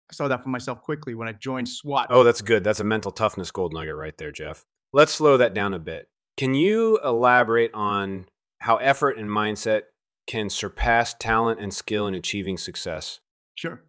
I 0.09 0.13
saw 0.13 0.29
that 0.29 0.41
for 0.41 0.49
myself 0.49 0.81
quickly 0.81 1.15
when 1.15 1.27
I 1.27 1.33
joined 1.33 1.67
SWAT. 1.67 2.07
Oh, 2.09 2.23
that's 2.23 2.41
good. 2.41 2.63
That's 2.63 2.79
a 2.79 2.85
mental 2.85 3.11
toughness 3.11 3.51
gold 3.51 3.73
nugget 3.73 3.95
right 3.95 4.17
there, 4.17 4.31
Jeff. 4.31 4.65
Let's 4.93 5.11
slow 5.11 5.35
that 5.35 5.53
down 5.53 5.73
a 5.73 5.79
bit. 5.79 6.07
Can 6.37 6.53
you 6.53 6.99
elaborate 7.01 7.73
on 7.73 8.25
how 8.59 8.75
effort 8.77 9.17
and 9.17 9.29
mindset 9.29 9.83
can 10.27 10.49
surpass 10.49 11.13
talent 11.13 11.61
and 11.61 11.73
skill 11.73 12.07
in 12.07 12.13
achieving 12.13 12.57
success? 12.57 13.21
Sure. 13.55 13.85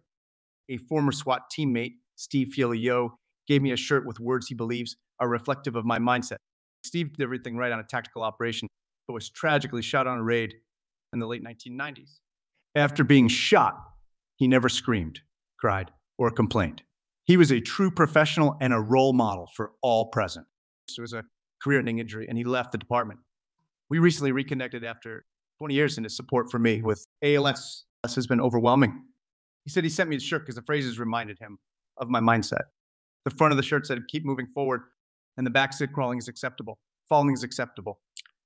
A 0.69 0.77
former 0.77 1.11
SWAT 1.11 1.51
teammate, 1.51 1.95
Steve 2.15 2.53
Filio, 2.53 3.17
gave 3.47 3.61
me 3.61 3.71
a 3.71 3.77
shirt 3.77 4.05
with 4.05 4.19
words 4.19 4.47
he 4.47 4.55
believes 4.55 4.95
are 5.19 5.27
reflective 5.27 5.75
of 5.75 5.83
my 5.83 5.99
mindset. 5.99 6.37
Steve 6.85 7.13
did 7.13 7.23
everything 7.23 7.57
right 7.57 7.71
on 7.71 7.79
a 7.79 7.83
tactical 7.83 8.23
operation, 8.23 8.69
but 9.07 9.13
was 9.13 9.29
tragically 9.29 9.81
shot 9.81 10.07
on 10.07 10.17
a 10.17 10.23
raid 10.23 10.53
in 11.11 11.19
the 11.19 11.27
late 11.27 11.43
1990s. 11.43 12.19
After 12.75 13.03
being 13.03 13.27
shot, 13.27 13.75
he 14.37 14.47
never 14.47 14.69
screamed, 14.69 15.19
cried, 15.59 15.91
or 16.17 16.31
complained. 16.31 16.83
He 17.25 17.35
was 17.35 17.51
a 17.51 17.59
true 17.59 17.91
professional 17.91 18.55
and 18.61 18.73
a 18.73 18.79
role 18.79 19.11
model 19.11 19.49
for 19.53 19.73
all 19.81 20.05
present. 20.11 20.45
It 20.97 21.01
was 21.01 21.11
a 21.11 21.23
career 21.61 21.79
ending 21.79 21.99
injury, 21.99 22.27
and 22.27 22.37
he 22.37 22.43
left 22.43 22.71
the 22.71 22.77
department. 22.77 23.19
We 23.89 23.99
recently 23.99 24.31
reconnected 24.31 24.83
after 24.83 25.25
20 25.59 25.73
years 25.73 25.97
in 25.97 26.03
his 26.03 26.15
support 26.15 26.51
for 26.51 26.59
me 26.59 26.81
with 26.81 27.05
ALS 27.23 27.85
has 28.03 28.27
been 28.27 28.39
overwhelming. 28.39 29.03
He 29.65 29.69
said 29.69 29.83
he 29.83 29.89
sent 29.89 30.09
me 30.09 30.15
the 30.15 30.21
shirt 30.21 30.43
because 30.43 30.55
the 30.55 30.61
phrases 30.61 30.97
reminded 30.97 31.39
him 31.39 31.57
of 31.97 32.09
my 32.09 32.21
mindset. 32.21 32.63
The 33.25 33.31
front 33.31 33.51
of 33.51 33.57
the 33.57 33.63
shirt 33.63 33.85
said, 33.85 33.99
keep 34.07 34.23
moving 34.23 34.47
forward. 34.47 34.81
And 35.35 35.45
the 35.45 35.51
back 35.51 35.73
said, 35.73 35.91
crawling 35.91 36.17
is 36.17 36.29
acceptable. 36.29 36.79
Falling 37.09 37.33
is 37.33 37.43
acceptable. 37.43 37.99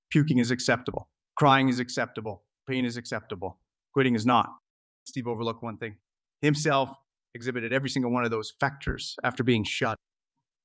Puking 0.09 0.39
is 0.39 0.49
acceptable. 0.49 1.09
Crying 1.35 1.69
is 1.69 1.79
acceptable. 1.79 2.43
Pain 2.67 2.85
is 2.85 2.97
acceptable. 2.97 3.59
Quitting 3.93 4.15
is 4.15 4.25
not. 4.25 4.49
Steve 5.05 5.27
overlooked 5.27 5.63
one 5.63 5.77
thing. 5.77 5.95
Himself 6.41 6.89
exhibited 7.35 7.71
every 7.71 7.89
single 7.89 8.11
one 8.11 8.25
of 8.25 8.31
those 8.31 8.53
factors 8.59 9.15
after 9.23 9.43
being 9.43 9.63
shot. 9.63 9.95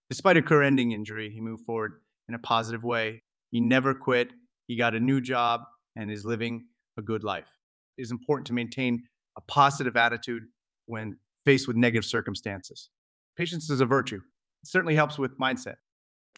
Despite 0.09 0.37
a 0.37 0.43
career 0.43 0.63
ending 0.63 0.93
injury, 0.93 1.31
he 1.31 1.41
moved 1.41 1.65
forward 1.65 2.01
in 2.29 2.35
a 2.35 2.39
positive 2.39 2.85
way. 2.85 3.23
He 3.51 3.61
never 3.61 3.95
quit. 3.95 4.33
He 4.67 4.77
got 4.77 4.95
a 4.95 5.01
new 5.01 5.21
job 5.21 5.63
and 5.97 6.11
is 6.11 6.25
living 6.25 6.67
a 6.99 7.03
good 7.03 7.25
life. 7.25 7.49
It 7.97 8.03
is 8.03 8.11
important 8.11 8.47
to 8.49 8.53
maintain 8.53 9.05
a 9.37 9.41
positive 9.43 9.97
attitude 9.97 10.45
when 10.87 11.19
faced 11.45 11.69
with 11.69 11.77
negative 11.77 12.05
circumstances. 12.05 12.91
Patience 13.37 13.71
is 13.71 13.81
a 13.81 13.87
virtue. 13.87 14.17
It 14.63 14.69
certainly 14.69 14.95
helps 14.95 15.19
with 15.19 15.39
mindset. 15.39 15.77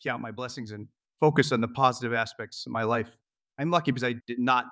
Count 0.02 0.22
my 0.22 0.30
blessings 0.30 0.70
and 0.70 0.88
focus 1.18 1.52
on 1.52 1.60
the 1.60 1.68
positive 1.68 2.12
aspects 2.12 2.64
of 2.66 2.72
my 2.72 2.82
life. 2.82 3.10
I'm 3.58 3.70
lucky 3.70 3.90
because 3.90 4.04
I 4.04 4.14
did 4.26 4.38
not 4.38 4.66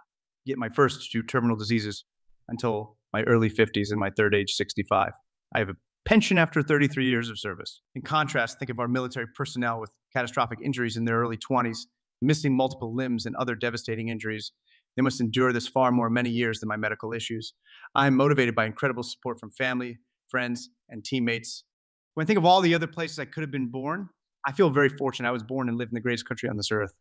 get 0.47 0.59
my 0.59 0.69
first 0.69 1.11
two 1.11 1.23
terminal 1.23 1.57
diseases 1.57 2.05
until 2.49 2.97
my 3.13 3.23
early 3.23 3.51
50s 3.51 3.91
and 3.91 3.99
my 3.99 4.11
third 4.11 4.35
age, 4.35 4.53
65. 4.53 5.13
I 5.55 5.59
have 5.59 5.71
a 5.71 5.77
pension 6.05 6.39
after 6.39 6.63
33 6.63 7.09
years 7.09 7.29
of 7.29 7.39
service. 7.39 7.81
In 7.95 8.03
contrast, 8.03 8.59
think 8.59 8.71
of 8.71 8.79
our 8.79 8.89
military 8.89 9.27
personnel 9.35 9.81
with 9.81 9.91
catastrophic 10.17 10.61
injuries 10.65 10.97
in 10.97 11.05
their 11.05 11.19
early 11.19 11.37
20s, 11.37 11.81
missing 12.23 12.57
multiple 12.57 12.95
limbs 12.95 13.27
and 13.27 13.37
other 13.37 13.55
devastating 13.55 14.09
injuries. 14.09 14.53
They 14.97 15.03
must 15.03 15.21
endure 15.21 15.53
this 15.53 15.69
far 15.69 15.93
more 15.93 16.09
many 16.09 16.31
years 16.31 16.61
than 16.61 16.69
my 16.69 16.77
medical 16.79 17.13
issues. 17.13 17.53
I 17.95 18.07
am 18.07 18.17
motivated 18.17 18.55
by 18.55 18.65
incredible 18.65 19.03
support 19.03 19.39
from 19.39 19.51
family, 19.51 19.99
friends, 20.31 20.71
and 20.89 21.05
teammates. 21.05 21.65
When 22.15 22.25
I 22.25 22.27
think 22.27 22.39
of 22.39 22.47
all 22.47 22.63
the 22.63 22.75
other 22.75 22.87
places 22.87 23.19
I 23.19 23.27
could 23.27 23.43
have 23.43 23.51
been 23.51 23.71
born, 23.71 24.09
I 24.47 24.53
feel 24.53 24.71
very 24.71 24.89
fortunate. 24.89 25.29
I 25.29 25.33
was 25.33 25.43
born 25.43 25.69
and 25.69 25.77
lived 25.77 25.91
in 25.91 25.97
the 25.97 26.01
greatest 26.01 26.27
country 26.27 26.49
on 26.49 26.57
this 26.57 26.73
earth. 26.73 26.97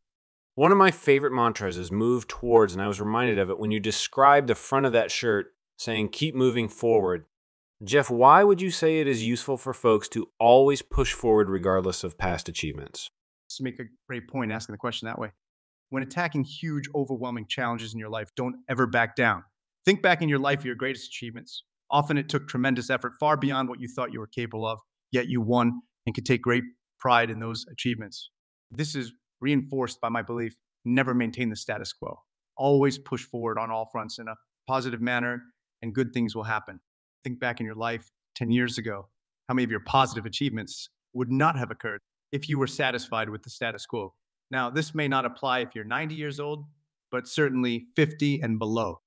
One 0.56 0.74
of 0.74 0.78
my 0.78 0.92
favorite 0.92 1.34
mantras 1.34 1.78
is 1.78 1.94
move 1.94 2.28
towards, 2.28 2.74
and 2.74 2.82
I 2.82 2.88
was 2.88 3.00
reminded 3.00 3.40
of 3.40 3.50
it 3.50 3.60
when 3.60 3.72
you 3.72 3.80
described 3.80 4.48
the 4.48 4.56
front 4.56 4.86
of 4.86 4.92
that 4.92 5.10
shirt 5.10 5.54
saying, 5.78 6.10
keep 6.10 6.36
moving 6.36 6.68
forward. 6.68 7.26
Jeff, 7.84 8.10
why 8.10 8.44
would 8.44 8.62
you 8.62 8.72
say 8.72 9.00
it 9.00 9.08
is 9.08 9.25
useful 9.25 9.58
for 9.58 9.74
folks 9.74 10.08
to 10.10 10.29
always 10.39 10.82
push 10.82 11.13
forward 11.13 11.50
regardless 11.50 12.03
of 12.03 12.17
past 12.17 12.48
achievements? 12.48 13.10
To 13.58 13.63
make 13.63 13.79
a 13.79 13.86
great 14.08 14.29
point 14.29 14.51
asking 14.51 14.74
the 14.74 14.77
question 14.77 15.08
that 15.08 15.20
way. 15.20 15.32
When 15.89 16.01
attacking 16.01 16.46
huge, 16.46 16.89
overwhelming 16.96 17.48
challenges 17.50 17.94
in 17.94 18.00
your 18.00 18.10
life, 18.10 18.29
don't 18.36 18.55
ever 18.70 18.88
back 18.88 19.15
down. 19.15 19.44
Think 19.84 20.01
back 20.01 20.22
in 20.22 20.29
your 20.29 20.39
life 20.39 20.60
of 20.60 20.65
your 20.65 20.75
greatest 20.75 21.08
achievements. 21.08 21.63
Often 21.91 22.17
it 22.17 22.29
took 22.29 22.48
tremendous 22.48 22.89
effort, 22.89 23.13
far 23.20 23.38
beyond 23.38 23.70
what 23.70 23.79
you 23.79 23.88
thought 23.88 24.12
you 24.12 24.20
were 24.20 24.27
capable 24.27 24.65
of, 24.65 24.79
yet 25.12 25.27
you 25.27 25.41
won 25.41 25.82
and 26.05 26.15
could 26.15 26.25
take 26.25 26.41
great 26.41 26.63
pride 27.00 27.29
in 27.29 27.39
those 27.39 27.65
achievements. 27.72 28.32
This 28.72 28.96
is 28.96 29.12
reinforced 29.41 30.01
by 30.01 30.10
my 30.10 30.22
belief 30.22 30.55
never 30.86 31.13
maintain 31.13 31.50
the 31.50 31.55
status 31.55 31.91
quo. 31.91 32.20
Always 32.58 32.98
push 32.98 33.24
forward 33.24 33.58
on 33.58 33.70
all 33.70 33.89
fronts 33.91 34.17
in 34.17 34.27
a 34.27 34.36
positive 34.67 35.01
manner, 35.01 35.41
and 35.82 35.94
good 35.94 36.13
things 36.13 36.36
will 36.36 36.44
happen. 36.44 36.79
Think 37.25 37.39
back 37.39 37.60
in 37.60 37.65
your 37.65 37.74
life 37.74 38.12
10 38.36 38.51
years 38.51 38.77
ago, 38.77 39.10
how 39.50 39.55
many 39.55 39.63
of 39.63 39.72
your 39.72 39.79
positive 39.79 40.27
achievements 40.27 40.89
would 41.13 41.32
not 41.32 41.58
have 41.58 41.72
occurred 41.72 42.01
if 42.32 42.48
you 42.48 42.60
were 42.60 42.67
satisfied 42.67 43.32
with 43.32 43.41
the 43.41 43.50
status 43.50 43.88
quo. 43.88 44.13
Now, 44.51 44.70
this 44.70 44.94
may 44.94 45.08
not 45.08 45.25
apply 45.25 45.62
if 45.62 45.74
you're 45.74 45.86
90 45.86 46.13
years 46.13 46.39
old, 46.39 46.65
but 47.10 47.27
certainly 47.27 47.86
50 47.96 48.41
and 48.41 48.60
below. 48.60 49.00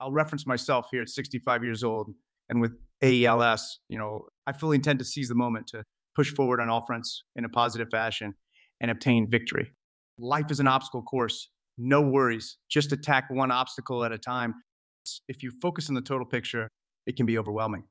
I'll 0.00 0.10
reference 0.10 0.46
myself 0.46 0.86
here 0.90 1.02
at 1.02 1.10
65 1.10 1.62
years 1.62 1.84
old 1.84 2.14
and 2.48 2.62
with 2.62 2.72
ALS, 3.02 3.80
you 3.90 3.98
know, 3.98 4.22
I 4.46 4.52
fully 4.52 4.76
intend 4.76 4.98
to 5.00 5.04
seize 5.04 5.28
the 5.28 5.34
moment 5.34 5.66
to 5.68 5.84
push 6.16 6.32
forward 6.32 6.60
on 6.60 6.70
all 6.70 6.86
fronts 6.86 7.24
in 7.36 7.44
a 7.44 7.50
positive 7.50 7.90
fashion 7.90 8.32
and 8.80 8.90
obtain 8.90 9.28
victory. 9.28 9.70
Life 10.18 10.50
is 10.50 10.60
an 10.60 10.66
obstacle 10.66 11.02
course. 11.02 11.50
No 11.76 12.00
worries. 12.00 12.56
Just 12.70 12.92
attack 12.92 13.28
one 13.28 13.50
obstacle 13.50 14.02
at 14.02 14.12
a 14.12 14.18
time. 14.18 14.54
If 15.28 15.42
you 15.42 15.50
focus 15.60 15.90
on 15.90 15.94
the 15.94 16.00
total 16.00 16.26
picture, 16.26 16.70
it 17.06 17.16
can 17.16 17.26
be 17.26 17.38
overwhelming. 17.38 17.84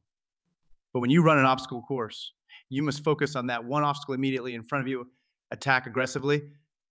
But 0.94 1.02
when 1.02 1.10
you 1.10 1.22
run 1.22 1.38
an 1.38 1.46
obstacle 1.46 1.82
course, 1.82 2.34
you 2.70 2.84
must 2.84 3.04
focus 3.04 3.36
on 3.36 3.48
that 3.48 3.64
one 3.66 3.84
obstacle 3.84 4.14
immediately 4.14 4.56
in 4.56 4.64
front 4.64 4.84
of 4.84 4.88
you, 4.88 5.08
attack 5.52 5.88
aggressively, 5.88 6.42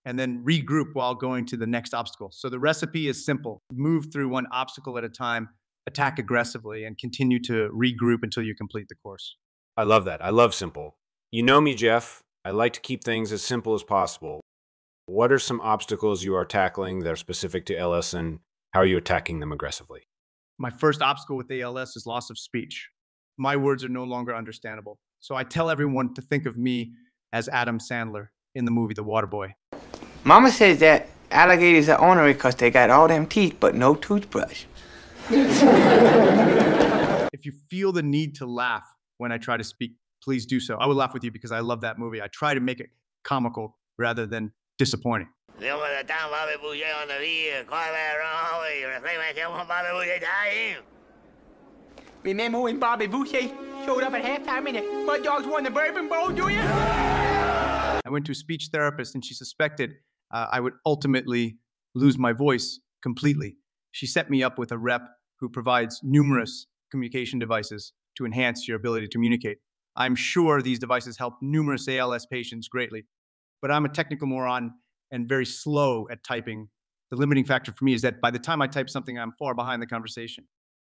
and 0.05 0.19
then 0.19 0.43
regroup 0.45 0.95
while 0.95 1.15
going 1.15 1.45
to 1.47 1.57
the 1.57 1.67
next 1.67 1.95
obstacle. 1.95 2.31
So 2.33 2.49
the 2.49 2.59
recipe 2.59 3.09
is 3.09 3.25
simple 3.25 3.63
move 3.73 4.07
through 4.13 4.29
one 4.29 4.47
obstacle 4.53 4.97
at 4.99 5.05
a 5.05 5.09
time, 5.09 5.49
attack 5.87 6.19
aggressively, 6.19 6.85
and 6.85 6.97
continue 6.97 7.41
to 7.43 7.71
regroup 7.71 8.21
until 8.23 8.43
you 8.43 8.55
complete 8.55 8.89
the 8.89 8.95
course. 8.97 9.37
I 9.77 9.83
love 9.83 10.05
that. 10.07 10.25
I 10.25 10.31
love 10.31 10.55
simple. 10.55 10.97
You 11.31 11.43
know 11.43 11.61
me, 11.61 11.75
Jeff. 11.75 12.23
I 12.45 12.51
like 12.51 12.73
to 12.73 12.81
keep 12.81 13.05
things 13.05 13.33
as 13.33 13.43
simple 13.43 13.75
as 13.75 13.83
possible. 13.83 14.41
What 15.07 15.31
are 15.31 15.39
some 15.39 15.61
obstacles 15.61 16.25
you 16.25 16.35
are 16.35 16.45
tackling 16.45 17.01
that 17.01 17.13
are 17.13 17.17
specific 17.17 17.67
to 17.67 17.77
ALS 17.77 18.15
and 18.15 18.41
how 18.73 18.81
are 18.81 18.87
you 18.87 18.97
attacking 18.97 19.41
them 19.41 19.53
aggressively? 19.53 20.08
My 20.61 20.71
first 20.71 21.03
obstacle 21.03 21.37
with 21.37 21.53
ALS 21.53 21.95
is 21.95 22.05
loss 22.05 22.31
of 22.31 22.39
speech. 22.39 22.89
My 23.37 23.55
words 23.55 23.85
are 23.85 23.89
no 23.89 24.03
longer 24.03 24.35
understandable. 24.35 24.99
So 25.21 25.37
I 25.37 25.45
tell 25.45 25.71
everyone 25.71 26.15
to 26.15 26.23
think 26.23 26.47
of 26.47 26.59
me 26.59 26.95
as 27.33 27.49
Adam 27.49 27.79
Sandler 27.79 28.29
in 28.57 28.65
the 28.65 28.73
movie 28.73 28.95
The 28.95 29.05
Waterboy. 29.05 29.53
Mama 30.25 30.51
says 30.51 30.81
that 30.81 31.11
alligators 31.31 31.89
are 31.89 32.01
ornery 32.01 32.33
because 32.33 32.57
they 32.57 32.73
got 32.73 32.91
all 32.91 33.07
them 33.07 33.27
teeth 33.27 33.57
but 33.61 33.77
no 33.77 33.95
toothbrush. 33.95 34.65
If 37.31 37.47
you 37.47 37.53
feel 37.71 37.93
the 37.93 38.03
need 38.03 38.35
to 38.37 38.47
laugh 38.47 38.83
when 39.19 39.31
I 39.31 39.39
try 39.39 39.57
to 39.57 39.63
speak, 39.63 39.93
please 40.25 40.45
do 40.45 40.59
so. 40.59 40.77
I 40.77 40.87
will 40.87 40.97
laugh 40.97 41.15
with 41.15 41.23
you 41.23 41.31
because 41.31 41.53
I 41.53 41.61
love 41.61 41.83
that 41.83 41.97
movie. 41.97 42.21
I 42.21 42.27
try 42.27 42.53
to 42.53 42.59
make 42.59 42.81
it 42.81 42.89
comical 43.23 43.79
rather 43.97 44.27
than 44.27 44.51
disappointing. 44.77 45.29
Remember 52.23 52.61
when 52.61 52.79
Bobby 52.79 53.09
Boucher 53.09 53.49
showed 53.85 54.05
up 54.05 54.13
at 54.13 54.23
halftime 54.23 54.69
and 54.69 54.77
the 54.77 54.83
Mud 55.05 55.25
Dogs 55.25 55.47
won 55.47 55.65
the 55.65 55.71
Bourbon 55.71 56.09
Bowl, 56.09 56.29
do 56.29 56.49
you? 56.49 56.61
I 56.61 58.09
went 58.09 58.25
to 58.27 58.33
a 58.33 58.37
speech 58.37 58.69
therapist 58.73 59.17
and 59.17 59.25
she 59.25 59.35
suspected 59.35 59.95
uh, 60.33 60.47
I 60.53 60.61
would 60.61 60.75
ultimately 60.87 61.59
lose 61.95 62.19
my 62.19 62.33
voice 62.33 62.81
completely. 63.03 63.57
She 63.91 64.07
set 64.07 64.31
me 64.31 64.45
up 64.45 64.59
with 64.59 64.71
a 64.71 64.79
rep 64.79 65.03
who 65.41 65.49
provides 65.49 66.01
numerous 66.05 66.67
communication 66.91 67.41
devices 67.41 67.93
to 68.17 68.25
enhance 68.25 68.69
your 68.69 68.77
ability 68.77 69.07
to 69.07 69.13
communicate. 69.13 69.59
I'm 69.97 70.15
sure 70.15 70.63
these 70.63 70.79
devices 70.79 71.19
help 71.19 71.35
numerous 71.43 71.89
ALS 71.89 72.27
patients 72.27 72.69
greatly, 72.69 73.07
but 73.61 73.73
I'm 73.73 73.85
a 73.85 73.89
technical 73.89 74.29
moron 74.29 74.75
and 75.11 75.29
very 75.29 75.47
slow 75.47 76.07
at 76.11 76.25
typing. 76.25 76.69
The 77.11 77.17
limiting 77.17 77.45
factor 77.45 77.73
for 77.73 77.85
me 77.85 77.95
is 77.95 78.03
that 78.03 78.21
by 78.21 78.31
the 78.31 78.39
time 78.39 78.61
I 78.61 78.67
type 78.67 78.91
something, 78.91 79.19
I'm 79.19 79.33
far 79.39 79.55
behind 79.55 79.81
the 79.81 79.87
conversation. 79.87 80.47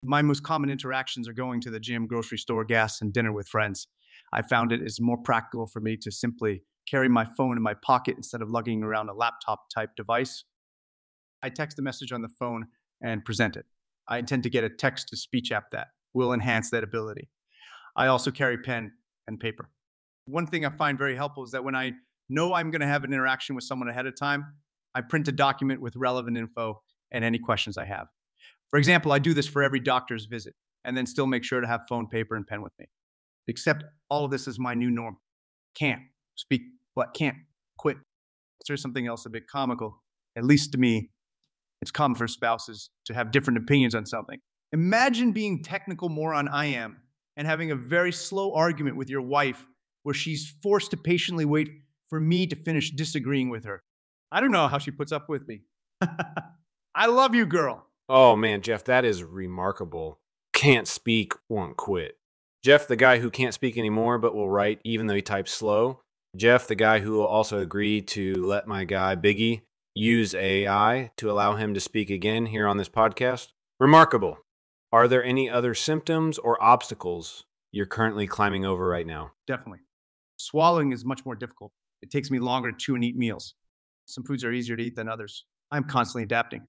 My 0.02 0.23
most 0.23 0.42
common 0.42 0.71
interactions 0.71 1.28
are 1.28 1.33
going 1.33 1.61
to 1.62 1.71
the 1.71 1.80
gym, 1.80 2.06
grocery 2.06 2.38
store, 2.38 2.64
gas, 2.64 3.00
and 3.00 3.12
dinner 3.12 3.33
with 3.33 3.49
friends. 3.49 3.88
I 4.33 4.42
found 4.42 4.71
it 4.71 4.83
is 4.83 5.00
more 5.00 5.18
practical 5.18 5.66
for 5.66 5.80
me 5.80 5.97
to 6.02 6.11
simply 6.11 6.62
carry 6.88 7.09
my 7.09 7.25
phone 7.25 7.56
in 7.56 7.62
my 7.62 7.75
pocket 7.75 8.16
instead 8.16 8.42
of 8.42 8.50
lugging 8.50 8.83
around 8.83 9.09
a 9.09 9.14
laptop 9.14 9.66
type 9.75 9.90
device. 9.97 10.44
I 11.42 11.49
text 11.49 11.78
a 11.78 11.83
message 11.83 12.12
on 12.12 12.23
the 12.23 12.28
phone 12.28 12.66
and 13.02 13.25
present 13.25 13.56
it. 13.56 13.66
I 14.09 14.18
intend 14.18 14.42
to 14.42 14.50
get 14.50 14.64
a 14.64 14.68
text 14.68 15.09
to 15.09 15.16
speech 15.16 15.50
app 15.50 15.71
that 15.73 15.88
will 16.12 16.33
enhance 16.33 16.71
that 16.71 16.85
ability. 16.85 17.30
I 17.97 18.06
also 18.06 18.30
carry 18.30 18.59
pen 18.59 18.92
and 19.26 19.40
paper. 19.40 19.71
One 20.26 20.47
thing 20.47 20.64
I 20.64 20.71
find 20.71 20.99
very 20.99 21.16
helpful 21.16 21.44
is 21.44 21.50
that 21.52 21.64
when 21.64 21.75
I 21.75 21.92
know 22.28 22.54
I'm 22.54 22.71
going 22.71 22.81
to 22.81 22.87
have 22.87 23.04
an 23.04 23.12
interaction 23.12 23.54
with 23.54 23.64
someone 23.64 23.88
ahead 23.88 24.07
of 24.07 24.16
time, 24.16 24.54
I 24.95 25.00
print 25.00 25.28
a 25.28 25.33
document 25.33 25.81
with 25.81 25.97
relevant 25.97 26.37
info 26.37 26.83
and 27.11 27.25
any 27.25 27.38
questions 27.38 27.76
I 27.76 27.85
have. 27.85 28.07
For 28.69 28.78
example, 28.78 29.12
I 29.12 29.19
do 29.19 29.35
this 29.35 29.47
for 29.47 29.62
every 29.62 29.81
doctor's 29.81 30.26
visit 30.26 30.54
and 30.85 30.97
then 30.97 31.07
still 31.07 31.26
make 31.26 31.45
sure 31.45 31.61
to 31.61 31.66
have 31.66 31.83
phone, 31.88 32.09
paper, 32.09 32.37
and 32.37 32.47
pen 32.47 32.62
with 32.62 32.73
me. 32.78 32.87
Except 33.49 33.85
all 34.09 34.25
of 34.25 34.31
this 34.31 34.47
is 34.47 34.59
my 34.59 34.75
new 34.75 34.90
norm. 34.90 35.16
Can't 35.75 36.02
speak 36.35 36.62
what 36.95 37.14
can't 37.14 37.37
quit. 37.78 37.97
There's 38.66 38.81
something 38.81 39.07
else 39.07 39.26
a 39.26 39.31
bit 39.31 39.47
comical, 39.47 40.02
at 40.37 40.45
least 40.45 40.73
to 40.73 40.78
me. 40.78 41.11
It's 41.83 41.90
common 41.90 42.14
for 42.14 42.26
spouses 42.26 42.90
to 43.07 43.14
have 43.14 43.31
different 43.31 43.59
opinions 43.59 43.95
on 43.95 44.07
something. 44.07 44.38
Imagine 44.73 45.33
being 45.33 45.62
technical 45.62 46.09
moron 46.09 46.49
I 46.49 46.66
am 46.66 46.97
and 47.37 47.47
having 47.47 47.71
a 47.71 47.76
very 47.76 48.12
slow 48.12 48.54
argument 48.54 48.97
with 48.97 49.11
your 49.11 49.21
wife 49.21 49.62
where 50.02 50.14
she's 50.14 50.54
forced 50.62 50.90
to 50.93 50.97
patiently 50.97 51.45
wait 51.45 51.69
for 52.08 52.20
me 52.20 52.46
to 52.46 52.56
finish 52.56 52.90
disagreeing 52.90 53.50
with 53.50 53.64
her. 53.64 53.82
I 54.30 54.40
don't 54.40 54.52
know 54.52 54.68
how 54.68 54.78
she 54.78 54.90
puts 54.90 55.12
up 55.12 55.28
with 55.28 55.46
me. 55.46 55.62
I 56.94 57.06
love 57.06 57.34
you, 57.34 57.46
girl. 57.46 57.87
Oh 58.08 58.37
man, 58.37 58.61
Jeff, 58.62 58.84
that 58.84 59.04
is 59.04 59.23
remarkable. 59.23 60.18
Can't 60.52 60.87
speak, 60.87 61.32
won't 61.49 61.76
quit. 61.76 62.18
Jeff, 62.62 62.87
the 62.87 62.96
guy 62.96 63.18
who 63.18 63.30
can't 63.30 63.54
speak 63.54 63.76
anymore 63.76 64.18
but 64.18 64.34
will 64.34 64.49
write 64.49 64.80
even 64.84 65.06
though 65.06 65.14
he 65.14 65.23
types 65.23 65.52
slow. 65.52 66.00
Jeff, 66.37 66.66
the 66.66 66.75
guy 66.75 66.99
who 66.99 67.12
will 67.12 67.26
also 67.26 67.58
agree 67.58 68.00
to 68.00 68.34
let 68.34 68.66
my 68.66 68.84
guy 68.84 69.14
Biggie 69.14 69.62
use 69.94 70.34
AI 70.34 71.12
to 71.16 71.30
allow 71.30 71.54
him 71.54 71.75
to 71.75 71.80
speak 71.80 72.11
again 72.11 72.46
here 72.46 72.66
on 72.66 72.76
this 72.76 72.88
podcast. 72.88 73.49
Remarkable. 73.78 74.38
Are 74.92 75.08
there 75.08 75.25
any 75.25 75.49
other 75.49 75.75
symptoms 75.75 76.38
or 76.38 76.62
obstacles 76.62 77.44
you're 77.73 77.87
currently 77.87 78.26
climbing 78.26 78.64
over 78.64 78.87
right 78.88 79.06
now? 79.06 79.32
Definitely. 79.46 79.80
Swallowing 80.37 80.92
is 80.92 81.04
much 81.04 81.25
more 81.25 81.37
difficult. 81.37 81.73
It 82.04 82.10
takes 82.10 82.30
me 82.30 82.38
longer 82.38 82.71
to 82.71 82.76
chew 82.76 82.95
and 82.95 83.02
eat 83.02 83.17
meals. 83.17 83.54
Some 84.04 84.25
foods 84.25 84.45
are 84.45 84.52
easier 84.52 84.76
to 84.76 84.82
eat 84.82 84.95
than 84.95 85.08
others. 85.08 85.47
I'm 85.71 85.84
constantly 85.84 86.25
adapting 86.25 86.60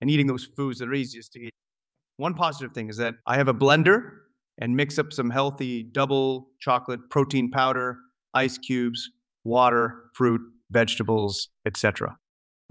and 0.00 0.08
eating 0.08 0.28
those 0.28 0.44
foods 0.44 0.78
that 0.78 0.88
are 0.88 0.94
easiest 0.94 1.32
to 1.32 1.40
eat. 1.40 1.50
One 2.16 2.34
positive 2.34 2.70
thing 2.70 2.88
is 2.88 2.96
that 2.98 3.14
I 3.26 3.36
have 3.36 3.48
a 3.48 3.54
blender 3.54 4.10
and 4.58 4.76
mix 4.76 4.96
up 5.00 5.12
some 5.12 5.30
healthy 5.30 5.82
double 5.82 6.46
chocolate 6.60 7.00
protein 7.10 7.50
powder, 7.50 7.96
ice 8.34 8.56
cubes, 8.56 9.10
water, 9.42 10.10
fruit, 10.14 10.40
vegetables, 10.70 11.48
etc. 11.66 12.16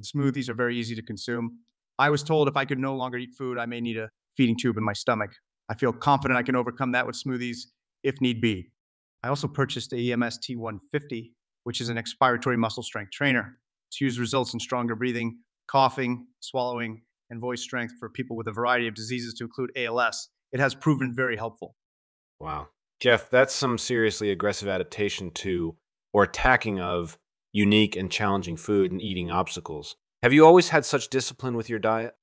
Smoothies 0.01 0.47
are 0.47 0.53
very 0.53 0.77
easy 0.77 0.95
to 0.95 1.01
consume. 1.01 1.59
I 1.99 2.09
was 2.09 2.23
told 2.23 2.47
if 2.47 2.55
I 2.55 2.63
could 2.63 2.79
no 2.79 2.95
longer 2.95 3.17
eat 3.17 3.31
food, 3.37 3.57
I 3.57 3.65
may 3.65 3.81
need 3.81 3.97
a 3.97 4.07
feeding 4.37 4.55
tube 4.57 4.77
in 4.77 4.83
my 4.85 4.93
stomach. 4.93 5.31
I 5.67 5.75
feel 5.75 5.91
confident 5.91 6.37
I 6.37 6.43
can 6.43 6.55
overcome 6.55 6.93
that 6.93 7.05
with 7.05 7.21
smoothies 7.21 7.57
if 8.01 8.21
need 8.21 8.39
be. 8.39 8.69
I 9.23 9.27
also 9.27 9.49
purchased 9.49 9.91
a 9.91 10.11
EMS 10.13 10.39
T150, 10.39 11.31
which 11.63 11.81
is 11.81 11.89
an 11.89 11.97
expiratory 11.97 12.57
muscle 12.57 12.83
strength 12.83 13.11
trainer. 13.11 13.57
Its 13.89 14.01
use 14.01 14.19
results 14.19 14.53
in 14.53 14.59
stronger 14.59 14.95
breathing, 14.95 15.39
coughing, 15.67 16.27
swallowing, 16.39 17.01
and 17.29 17.39
voice 17.39 17.61
strength 17.61 17.93
for 17.99 18.09
people 18.09 18.35
with 18.35 18.47
a 18.47 18.51
variety 18.51 18.87
of 18.87 18.95
diseases 18.95 19.33
to 19.35 19.43
include 19.43 19.71
ALS. 19.75 20.29
It 20.51 20.59
has 20.59 20.75
proven 20.75 21.13
very 21.15 21.35
helpful. 21.35 21.75
Wow. 22.39 22.67
Jeff, 22.99 23.29
that's 23.29 23.53
some 23.53 23.77
seriously 23.77 24.31
aggressive 24.31 24.67
adaptation 24.67 25.31
to 25.31 25.75
or 26.13 26.23
attacking 26.23 26.79
of 26.79 27.17
unique 27.51 27.95
and 27.95 28.11
challenging 28.11 28.55
food 28.55 28.91
and 28.91 29.01
eating 29.01 29.31
obstacles. 29.31 29.95
Have 30.21 30.33
you 30.33 30.45
always 30.45 30.69
had 30.69 30.85
such 30.85 31.09
discipline 31.09 31.55
with 31.55 31.69
your 31.69 31.79
diet? 31.79 32.13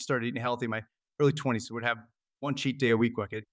Started 0.00 0.26
eating 0.26 0.42
healthy 0.42 0.66
in 0.66 0.70
my 0.70 0.82
early 1.20 1.32
20s, 1.32 1.62
so 1.62 1.74
would 1.74 1.84
have 1.84 1.98
one 2.40 2.54
cheat 2.54 2.78
day 2.78 2.90
a 2.90 2.96
week 2.96 3.16
where 3.16 3.24
I 3.24 3.28
could 3.28 3.44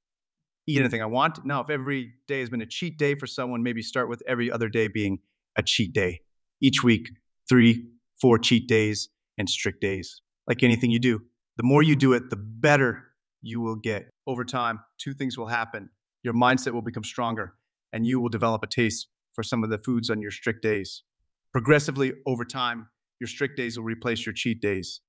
eat 0.68 0.74
mm-hmm. 0.74 0.84
anything 0.84 1.02
I 1.02 1.06
want. 1.08 1.46
Now, 1.46 1.62
if 1.62 1.70
every 1.70 2.14
day 2.28 2.40
has 2.40 2.50
been 2.50 2.62
a 2.62 2.66
cheat 2.66 2.98
day 2.98 3.16
for 3.16 3.28
someone, 3.28 3.64
maybe 3.64 3.82
start 3.82 4.10
with 4.10 4.22
every 4.28 4.52
other 4.52 4.70
day 4.70 4.88
being 4.88 5.20
a 5.58 5.64
cheat 5.64 5.94
day. 5.94 6.22
Each 6.62 6.84
week, 6.84 7.10
three, 7.48 7.86
four 8.20 8.38
cheat 8.40 8.68
days 8.68 9.10
and 9.38 9.50
strict 9.50 9.82
days. 9.82 10.22
Like 10.48 10.64
anything 10.64 10.92
you 10.92 11.00
do, 11.00 11.22
the 11.58 11.64
more 11.64 11.82
you 11.82 11.96
do 11.96 12.14
it, 12.14 12.30
the 12.30 12.36
better 12.36 13.04
you 13.42 13.62
will 13.62 13.76
get. 13.76 14.10
Over 14.28 14.44
time, 14.44 14.80
two 14.98 15.14
things 15.14 15.38
will 15.38 15.48
happen. 15.48 15.90
Your 16.24 16.34
mindset 16.34 16.74
will 16.74 16.82
become 16.82 17.04
stronger, 17.04 17.56
and 17.94 18.06
you 18.06 18.20
will 18.20 18.30
develop 18.30 18.64
a 18.64 18.68
taste 18.68 19.08
for 19.34 19.44
some 19.44 19.64
of 19.64 19.70
the 19.70 19.78
foods 19.78 20.10
on 20.10 20.22
your 20.22 20.32
strict 20.32 20.64
days. 20.64 21.04
Progressively 21.52 22.14
over 22.26 22.44
time, 22.44 22.90
your 23.20 23.28
strict 23.28 23.58
days 23.58 23.78
will 23.78 23.86
replace 23.86 24.26
your 24.26 24.34
cheat 24.34 24.62
days. 24.62 25.02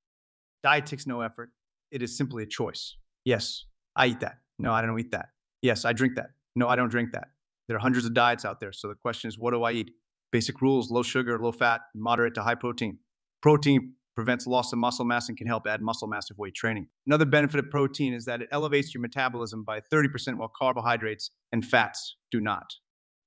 Diet 0.62 0.86
takes 0.86 1.06
no 1.06 1.20
effort. 1.20 1.50
It 1.90 2.02
is 2.02 2.16
simply 2.16 2.42
a 2.42 2.46
choice. 2.46 2.96
Yes, 3.24 3.64
I 3.94 4.08
eat 4.08 4.20
that. 4.20 4.38
No, 4.58 4.72
I 4.72 4.82
don't 4.82 4.98
eat 4.98 5.12
that. 5.12 5.26
Yes, 5.62 5.84
I 5.84 5.92
drink 5.92 6.16
that. 6.16 6.30
No, 6.54 6.68
I 6.68 6.76
don't 6.76 6.90
drink 6.90 7.12
that. 7.12 7.28
There 7.68 7.76
are 7.76 7.80
hundreds 7.80 8.06
of 8.06 8.14
diets 8.14 8.44
out 8.44 8.60
there. 8.60 8.72
So 8.72 8.88
the 8.88 8.94
question 8.94 9.28
is, 9.28 9.38
what 9.38 9.52
do 9.52 9.62
I 9.62 9.72
eat? 9.72 9.90
Basic 10.32 10.60
rules 10.60 10.90
low 10.90 11.02
sugar, 11.02 11.38
low 11.38 11.52
fat, 11.52 11.80
moderate 11.94 12.34
to 12.34 12.42
high 12.42 12.54
protein. 12.54 12.98
Protein 13.42 13.94
prevents 14.16 14.46
loss 14.46 14.72
of 14.72 14.78
muscle 14.78 15.04
mass 15.04 15.28
and 15.28 15.36
can 15.36 15.46
help 15.46 15.66
add 15.66 15.82
muscle 15.82 16.08
mass 16.08 16.28
with 16.30 16.38
weight 16.38 16.54
training. 16.54 16.88
Another 17.06 17.26
benefit 17.26 17.60
of 17.60 17.70
protein 17.70 18.14
is 18.14 18.24
that 18.24 18.40
it 18.40 18.48
elevates 18.50 18.94
your 18.94 19.02
metabolism 19.02 19.62
by 19.62 19.80
30%, 19.80 20.38
while 20.38 20.50
carbohydrates 20.56 21.30
and 21.52 21.64
fats 21.64 22.16
do 22.30 22.40
not. 22.40 22.74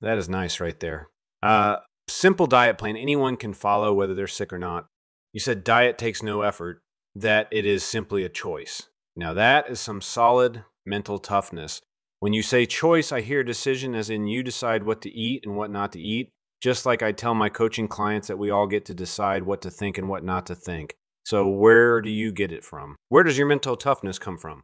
That 0.01 0.17
is 0.17 0.27
nice 0.27 0.59
right 0.59 0.79
there. 0.79 1.09
Uh, 1.43 1.77
simple 2.07 2.47
diet 2.47 2.77
plan 2.77 2.97
anyone 2.97 3.37
can 3.37 3.53
follow, 3.53 3.93
whether 3.93 4.15
they're 4.15 4.27
sick 4.27 4.51
or 4.51 4.59
not. 4.59 4.87
You 5.31 5.39
said 5.39 5.63
diet 5.63 5.97
takes 5.97 6.23
no 6.23 6.41
effort, 6.41 6.81
that 7.15 7.47
it 7.51 7.65
is 7.65 7.83
simply 7.83 8.23
a 8.23 8.29
choice. 8.29 8.83
Now, 9.15 9.33
that 9.33 9.69
is 9.69 9.79
some 9.79 10.01
solid 10.01 10.63
mental 10.85 11.19
toughness. 11.19 11.81
When 12.21 12.33
you 12.33 12.41
say 12.41 12.65
choice, 12.65 13.13
I 13.13 13.21
hear 13.21 13.45
decision 13.45 13.95
as 13.95 14.09
in 14.09 14.27
you 14.27 14.43
decide 14.43 14.83
what 14.83 15.01
to 15.03 15.09
eat 15.09 15.45
and 15.45 15.55
what 15.55 15.71
not 15.71 15.93
to 15.93 16.01
eat, 16.01 16.31
just 16.61 16.85
like 16.85 17.01
I 17.01 17.13
tell 17.13 17.33
my 17.33 17.47
coaching 17.47 17.87
clients 17.87 18.27
that 18.27 18.37
we 18.37 18.49
all 18.49 18.67
get 18.67 18.83
to 18.85 18.93
decide 18.93 19.43
what 19.43 19.61
to 19.61 19.71
think 19.71 19.97
and 19.97 20.09
what 20.09 20.25
not 20.25 20.45
to 20.47 20.55
think. 20.55 20.95
So, 21.23 21.47
where 21.47 22.01
do 22.01 22.09
you 22.09 22.33
get 22.33 22.51
it 22.51 22.65
from? 22.65 22.97
Where 23.07 23.23
does 23.23 23.37
your 23.37 23.47
mental 23.47 23.77
toughness 23.77 24.19
come 24.19 24.37
from? 24.37 24.63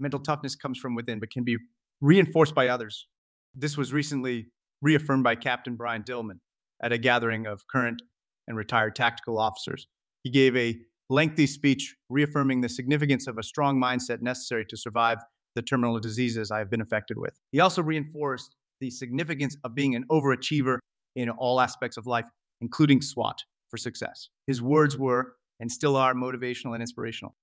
Mental 0.00 0.18
toughness 0.18 0.56
comes 0.56 0.78
from 0.78 0.96
within, 0.96 1.20
but 1.20 1.30
can 1.30 1.44
be 1.44 1.58
reinforced 2.00 2.56
by 2.56 2.68
others. 2.68 3.06
This 3.54 3.76
was 3.76 3.92
recently 3.92 4.46
reaffirmed 4.82 5.22
by 5.22 5.36
Captain 5.36 5.76
Brian 5.76 6.02
Dillman 6.02 6.40
at 6.82 6.92
a 6.92 6.98
gathering 6.98 7.46
of 7.46 7.62
current 7.70 8.02
and 8.48 8.56
retired 8.56 8.96
tactical 8.96 9.38
officers. 9.38 9.86
He 10.24 10.30
gave 10.30 10.56
a 10.56 10.76
lengthy 11.08 11.46
speech 11.46 11.94
reaffirming 12.08 12.62
the 12.62 12.68
significance 12.68 13.28
of 13.28 13.38
a 13.38 13.44
strong 13.44 13.80
mindset 13.80 14.22
necessary 14.22 14.64
to 14.68 14.76
survive 14.76 15.18
the 15.56 15.62
terminal 15.62 15.98
diseases 15.98 16.52
I 16.52 16.58
have 16.58 16.70
been 16.70 16.80
affected 16.80 17.18
with. 17.18 17.34
He 17.50 17.58
also 17.58 17.82
reinforced 17.82 18.54
the 18.80 18.90
significance 18.90 19.56
of 19.64 19.74
being 19.74 19.96
an 19.96 20.04
overachiever 20.10 20.78
in 21.16 21.30
all 21.30 21.60
aspects 21.60 21.96
of 21.96 22.06
life, 22.06 22.26
including 22.60 23.00
SWAT 23.00 23.42
for 23.70 23.78
success. 23.78 24.28
His 24.46 24.62
words 24.62 24.96
were 24.96 25.32
and 25.58 25.72
still 25.72 25.96
are 25.96 26.14
motivational 26.14 26.74
and 26.74 26.82
inspirational. 26.82 27.34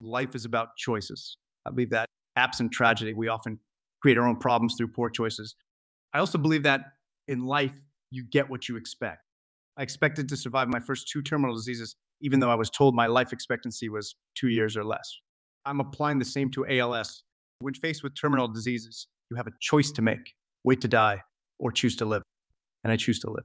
Life 0.00 0.34
is 0.34 0.44
about 0.44 0.76
choices. 0.78 1.36
I 1.66 1.70
believe 1.70 1.90
that 1.90 2.06
absent 2.36 2.72
tragedy, 2.72 3.12
we 3.12 3.28
often 3.28 3.58
create 4.00 4.16
our 4.16 4.26
own 4.26 4.36
problems 4.36 4.76
through 4.78 4.88
poor 4.88 5.10
choices. 5.10 5.56
I 6.14 6.20
also 6.20 6.38
believe 6.38 6.62
that 6.62 6.80
in 7.28 7.44
life, 7.44 7.74
you 8.10 8.24
get 8.24 8.48
what 8.48 8.68
you 8.68 8.76
expect. 8.76 9.22
I 9.76 9.82
expected 9.82 10.28
to 10.28 10.36
survive 10.36 10.68
my 10.68 10.80
first 10.80 11.08
two 11.08 11.22
terminal 11.22 11.54
diseases, 11.54 11.96
even 12.20 12.40
though 12.40 12.50
I 12.50 12.54
was 12.54 12.70
told 12.70 12.94
my 12.94 13.06
life 13.06 13.32
expectancy 13.32 13.88
was 13.88 14.14
two 14.34 14.48
years 14.48 14.76
or 14.76 14.84
less. 14.84 15.10
I'm 15.64 15.80
applying 15.80 16.18
the 16.18 16.24
same 16.24 16.50
to 16.52 16.66
ALS. 16.66 17.22
When 17.60 17.74
faced 17.74 18.02
with 18.02 18.14
terminal 18.18 18.48
diseases, 18.48 19.06
you 19.30 19.36
have 19.36 19.46
a 19.46 19.52
choice 19.60 19.90
to 19.92 20.02
make 20.02 20.34
wait 20.64 20.80
to 20.80 20.88
die 20.88 21.22
or 21.58 21.70
choose 21.70 21.96
to 21.96 22.04
live. 22.04 22.22
And 22.82 22.92
I 22.92 22.96
choose 22.96 23.20
to 23.20 23.30
live. 23.30 23.44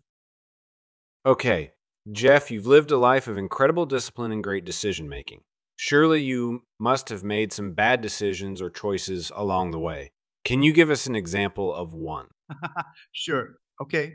Okay, 1.25 1.71
Jeff, 2.12 2.49
you've 2.49 2.67
lived 2.67 2.91
a 2.91 2.97
life 2.97 3.28
of 3.28 3.38
incredible 3.38 3.86
discipline 3.86 4.32
and 4.32 4.43
great 4.43 4.63
decision 4.63 5.10
making. 5.10 5.41
Surely 5.75 6.21
you 6.21 6.63
must 6.80 7.10
have 7.10 7.23
made 7.23 7.51
some 7.51 7.73
bad 7.73 8.01
decisions 8.01 8.62
or 8.62 8.69
choices 8.69 9.32
along 9.36 9.71
the 9.71 9.80
way. 9.80 10.12
Can 10.45 10.63
you 10.63 10.71
give 10.71 10.89
us 10.89 11.08
an 11.08 11.15
example 11.15 11.73
of 11.73 11.93
one? 11.93 12.28
sure. 13.12 13.56
Okay. 13.82 14.13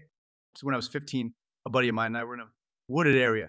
So 0.57 0.65
when 0.65 0.75
I 0.75 0.79
was 0.79 0.89
15, 0.89 1.35
a 1.67 1.71
buddy 1.71 1.89
of 1.89 1.95
mine 1.95 2.07
and 2.07 2.19
I 2.19 2.25
were 2.25 2.35
in 2.35 2.41
a 2.41 2.49
wooded 2.89 3.17
area 3.17 3.49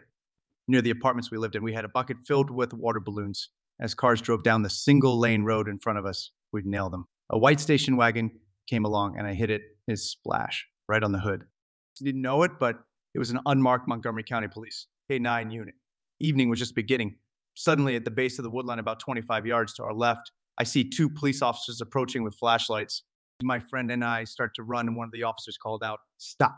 near 0.68 0.82
the 0.82 0.90
apartments 0.90 1.32
we 1.32 1.38
lived 1.38 1.56
in. 1.56 1.64
We 1.64 1.74
had 1.74 1.86
a 1.86 1.90
bucket 1.90 2.18
filled 2.20 2.52
with 2.52 2.74
water 2.74 3.00
balloons. 3.00 3.50
As 3.80 3.94
cars 3.94 4.22
drove 4.22 4.44
down 4.44 4.62
the 4.62 4.70
single 4.70 5.18
lane 5.18 5.44
road 5.44 5.68
in 5.68 5.80
front 5.80 5.98
of 5.98 6.06
us, 6.06 6.32
we'd 6.52 6.66
nail 6.66 6.90
them. 6.90 7.06
A 7.30 7.38
white 7.38 7.60
station 7.60 7.98
wagon 7.98 8.32
came 8.68 8.86
along 8.86 9.18
and 9.18 9.28
I 9.28 9.34
hit 9.34 9.50
it, 9.50 9.62
his 9.88 10.10
splash, 10.10 10.66
right 10.88 11.04
on 11.04 11.12
the 11.12 11.20
hood. 11.20 11.44
Didn't 12.02 12.22
know 12.22 12.44
it, 12.44 12.52
but 12.60 12.78
it 13.14 13.20
was 13.20 13.32
an 13.32 13.40
unmarked 13.46 13.88
Montgomery 13.88 14.24
County 14.24 14.48
Police 14.48 14.88
K9 15.10 15.52
unit. 15.52 15.76
Evening 16.20 16.50
was 16.50 16.60
just 16.60 16.76
beginning. 16.76 17.16
Suddenly, 17.56 17.96
at 17.96 18.06
the 18.06 18.12
base 18.12 18.40
of 18.40 18.44
the 18.44 18.52
woodline, 18.52 18.80
about 18.80 19.00
25 19.00 19.46
yards 19.46 19.74
to 19.74 19.84
our 19.84 19.94
left, 19.94 20.32
I 20.58 20.64
see 20.64 20.90
two 20.90 21.10
police 21.10 21.42
officers 21.42 21.82
approaching 21.82 22.24
with 22.24 22.36
flashlights. 22.36 23.04
My 23.44 23.60
friend 23.60 23.92
and 23.92 24.06
I 24.06 24.24
start 24.24 24.54
to 24.56 24.64
run, 24.64 24.88
and 24.88 24.96
one 24.96 25.08
of 25.08 25.12
the 25.12 25.24
officers 25.24 25.58
called 25.58 25.84
out, 25.84 26.00
Stop, 26.18 26.56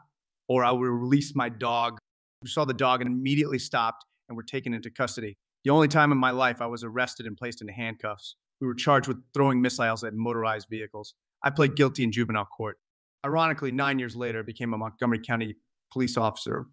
or 0.47 0.63
I 0.63 0.71
will 0.71 0.81
release 0.81 1.33
my 1.35 1.49
dog. 1.49 1.97
We 2.41 2.49
saw 2.49 2.65
the 2.65 2.73
dog 2.73 3.01
and 3.01 3.09
immediately 3.09 3.59
stopped 3.59 4.05
and 4.27 4.35
were 4.35 4.43
taken 4.43 4.73
into 4.73 4.91
custody. 4.91 5.37
The 5.63 5.71
only 5.71 5.87
time 5.87 6.11
in 6.11 6.17
my 6.17 6.31
life 6.31 6.61
I 6.61 6.67
was 6.67 6.83
arrested 6.83 7.25
and 7.25 7.37
placed 7.37 7.61
into 7.61 7.73
handcuffs. 7.73 8.35
We 8.63 8.67
were 8.67 8.75
charged 8.75 9.09
with 9.09 9.17
throwing 9.33 9.61
missiles 9.61 10.05
at 10.05 10.13
motorized 10.13 10.69
vehicles. 10.69 11.15
I 11.43 11.49
pled 11.49 11.75
guilty 11.75 12.05
in 12.05 12.13
juvenile 12.13 12.45
court. 12.45 12.77
Ironically, 13.25 13.73
nine 13.73 13.99
years 13.99 14.15
later, 14.15 14.39
I 14.39 14.43
became 14.43 14.73
a 14.73 14.77
Montgomery 14.77 15.19
County 15.19 15.57
police 15.91 16.15
officer. 16.15 16.67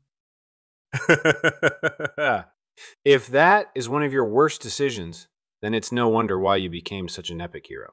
if 3.05 3.27
that 3.27 3.73
is 3.75 3.89
one 3.89 4.05
of 4.05 4.13
your 4.13 4.25
worst 4.25 4.61
decisions, 4.61 5.27
then 5.63 5.75
it's 5.75 5.91
no 5.91 6.07
wonder 6.07 6.39
why 6.39 6.55
you 6.55 6.71
became 6.71 7.09
such 7.09 7.29
an 7.29 7.41
epic 7.41 7.67
hero. 7.67 7.91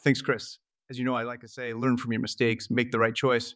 Thanks, 0.00 0.20
Chris. 0.20 0.58
As 0.90 0.98
you 0.98 1.06
know, 1.06 1.14
I 1.14 1.22
like 1.22 1.40
to 1.40 1.48
say, 1.48 1.72
learn 1.72 1.96
from 1.96 2.12
your 2.12 2.20
mistakes, 2.20 2.68
make 2.68 2.92
the 2.92 2.98
right 2.98 3.14
choice. 3.14 3.54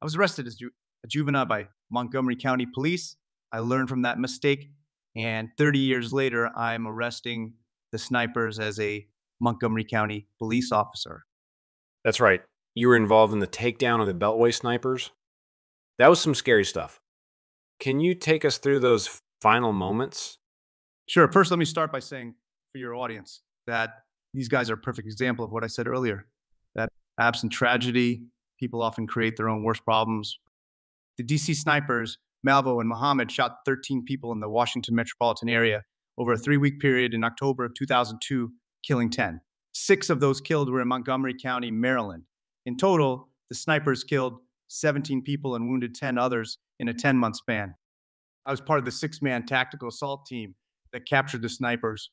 I 0.00 0.04
was 0.04 0.14
arrested 0.14 0.46
as 0.46 0.54
ju- 0.54 0.70
a 1.02 1.08
juvenile 1.08 1.46
by 1.46 1.66
Montgomery 1.90 2.36
County 2.36 2.66
Police. 2.72 3.16
I 3.50 3.58
learned 3.58 3.88
from 3.88 4.02
that 4.02 4.20
mistake. 4.20 4.70
And 5.16 5.48
30 5.58 5.80
years 5.80 6.12
later, 6.12 6.56
I'm 6.56 6.86
arresting 6.86 7.54
the 7.92 7.98
snipers 7.98 8.58
as 8.58 8.80
a 8.80 9.06
Montgomery 9.40 9.84
County 9.84 10.26
police 10.38 10.72
officer. 10.72 11.24
That's 12.04 12.20
right. 12.20 12.40
You 12.74 12.88
were 12.88 12.96
involved 12.96 13.32
in 13.32 13.38
the 13.38 13.46
takedown 13.46 14.00
of 14.00 14.06
the 14.06 14.14
Beltway 14.14 14.54
snipers. 14.54 15.10
That 15.98 16.08
was 16.08 16.20
some 16.20 16.34
scary 16.34 16.64
stuff. 16.64 17.00
Can 17.78 18.00
you 18.00 18.14
take 18.14 18.44
us 18.44 18.58
through 18.58 18.80
those 18.80 19.20
final 19.40 19.72
moments? 19.72 20.38
Sure. 21.08 21.30
First, 21.30 21.50
let 21.50 21.58
me 21.58 21.64
start 21.64 21.92
by 21.92 21.98
saying 21.98 22.34
for 22.72 22.78
your 22.78 22.94
audience 22.94 23.42
that 23.66 23.90
these 24.32 24.48
guys 24.48 24.70
are 24.70 24.74
a 24.74 24.78
perfect 24.78 25.06
example 25.06 25.44
of 25.44 25.52
what 25.52 25.64
I 25.64 25.66
said 25.66 25.86
earlier 25.86 26.26
that 26.74 26.88
absent 27.20 27.52
tragedy, 27.52 28.22
people 28.58 28.82
often 28.82 29.06
create 29.06 29.36
their 29.36 29.48
own 29.48 29.62
worst 29.62 29.84
problems. 29.84 30.38
The 31.18 31.24
DC 31.24 31.54
snipers, 31.56 32.16
Malvo 32.46 32.80
and 32.80 32.88
Muhammad, 32.88 33.30
shot 33.30 33.58
13 33.66 34.04
people 34.04 34.32
in 34.32 34.40
the 34.40 34.48
Washington 34.48 34.94
metropolitan 34.94 35.50
area 35.50 35.82
over 36.18 36.32
a 36.32 36.38
three 36.38 36.56
week 36.56 36.80
period 36.80 37.14
in 37.14 37.24
October 37.24 37.64
of 37.64 37.74
2002, 37.74 38.52
killing 38.82 39.10
10. 39.10 39.40
Six 39.72 40.10
of 40.10 40.20
those 40.20 40.40
killed 40.40 40.70
were 40.70 40.82
in 40.82 40.88
Montgomery 40.88 41.34
County, 41.40 41.70
Maryland. 41.70 42.24
In 42.66 42.76
total, 42.76 43.28
the 43.48 43.54
snipers 43.54 44.04
killed 44.04 44.38
17 44.68 45.22
people 45.22 45.54
and 45.54 45.68
wounded 45.68 45.94
10 45.94 46.18
others 46.18 46.58
in 46.78 46.88
a 46.88 46.94
10 46.94 47.16
month 47.16 47.36
span. 47.36 47.74
I 48.46 48.50
was 48.50 48.60
part 48.60 48.78
of 48.78 48.84
the 48.84 48.90
six 48.90 49.22
man 49.22 49.46
tactical 49.46 49.88
assault 49.88 50.26
team 50.26 50.54
that 50.92 51.06
captured 51.08 51.42
the 51.42 51.48
snipers. 51.48 52.10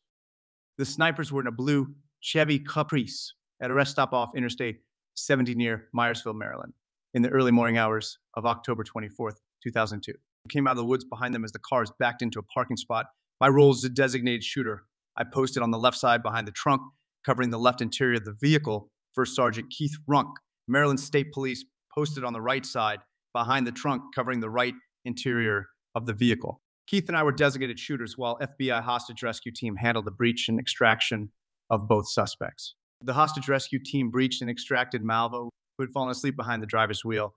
The 0.77 0.85
snipers 0.85 1.31
were 1.31 1.41
in 1.41 1.47
a 1.47 1.51
blue 1.51 1.95
Chevy 2.21 2.59
Caprice 2.59 3.33
at 3.61 3.71
a 3.71 3.73
rest 3.73 3.91
stop 3.91 4.13
off 4.13 4.35
Interstate 4.35 4.77
70 5.15 5.55
near 5.55 5.87
Myersville, 5.95 6.35
Maryland, 6.35 6.73
in 7.13 7.21
the 7.21 7.29
early 7.29 7.51
morning 7.51 7.77
hours 7.77 8.19
of 8.35 8.45
October 8.45 8.83
24th, 8.83 9.37
2002. 9.63 10.11
I 10.11 10.49
came 10.49 10.67
out 10.67 10.71
of 10.71 10.77
the 10.77 10.85
woods 10.85 11.03
behind 11.03 11.33
them 11.33 11.43
as 11.43 11.51
the 11.51 11.59
cars 11.59 11.91
backed 11.99 12.21
into 12.21 12.39
a 12.39 12.43
parking 12.43 12.77
spot. 12.77 13.07
My 13.39 13.47
role 13.47 13.71
is 13.71 13.85
a 13.85 13.89
designated 13.89 14.43
shooter. 14.43 14.83
I 15.15 15.23
posted 15.23 15.63
on 15.63 15.71
the 15.71 15.79
left 15.79 15.97
side 15.97 16.21
behind 16.21 16.45
the 16.45 16.51
trunk, 16.51 16.81
covering 17.25 17.51
the 17.51 17.57
left 17.57 17.79
interior 17.79 18.17
of 18.17 18.25
the 18.25 18.35
vehicle. 18.41 18.89
First 19.13 19.33
Sergeant 19.33 19.69
Keith 19.69 19.95
Runk, 20.09 20.33
Maryland 20.67 20.99
State 20.99 21.31
Police, 21.31 21.63
posted 21.93 22.25
on 22.25 22.33
the 22.33 22.41
right 22.41 22.65
side 22.65 22.99
behind 23.33 23.65
the 23.65 23.71
trunk, 23.71 24.03
covering 24.13 24.41
the 24.41 24.49
right 24.49 24.73
interior 25.05 25.67
of 25.95 26.05
the 26.05 26.13
vehicle. 26.13 26.61
Keith 26.85 27.07
and 27.07 27.15
I 27.15 27.23
were 27.23 27.31
designated 27.31 27.79
shooters 27.79 28.17
while 28.17 28.37
FBI 28.39 28.83
hostage 28.83 29.23
rescue 29.23 29.53
team 29.53 29.77
handled 29.77 30.05
the 30.05 30.11
breach 30.11 30.49
and 30.49 30.59
extraction 30.59 31.31
of 31.69 31.87
both 31.87 32.09
suspects. 32.09 32.75
The 33.01 33.13
hostage 33.13 33.47
rescue 33.47 33.79
team 33.79 34.09
breached 34.09 34.41
and 34.41 34.49
extracted 34.49 35.01
Malvo, 35.01 35.49
who 35.77 35.83
had 35.83 35.91
fallen 35.91 36.09
asleep 36.09 36.35
behind 36.35 36.61
the 36.61 36.67
driver's 36.67 37.05
wheel. 37.05 37.35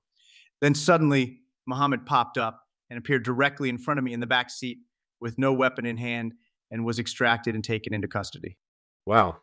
Then 0.61 0.75
suddenly, 0.75 1.43
Muhammad 1.67 2.07
popped 2.07 2.39
up 2.39 2.61
and 2.91 2.99
appeared 2.99 3.23
directly 3.23 3.69
in 3.69 3.79
front 3.79 3.99
of 3.99 4.05
me 4.05 4.13
in 4.13 4.21
the 4.21 4.27
back 4.27 4.51
seat 4.51 4.79
with 5.23 5.39
no 5.39 5.53
weapon 5.53 5.87
in 5.87 5.97
hand 5.97 6.35
and 6.71 6.85
was 6.85 6.99
extracted 6.99 7.55
and 7.55 7.65
taken 7.65 7.95
into 7.95 8.09
custody. 8.09 8.59
Wow. 9.07 9.39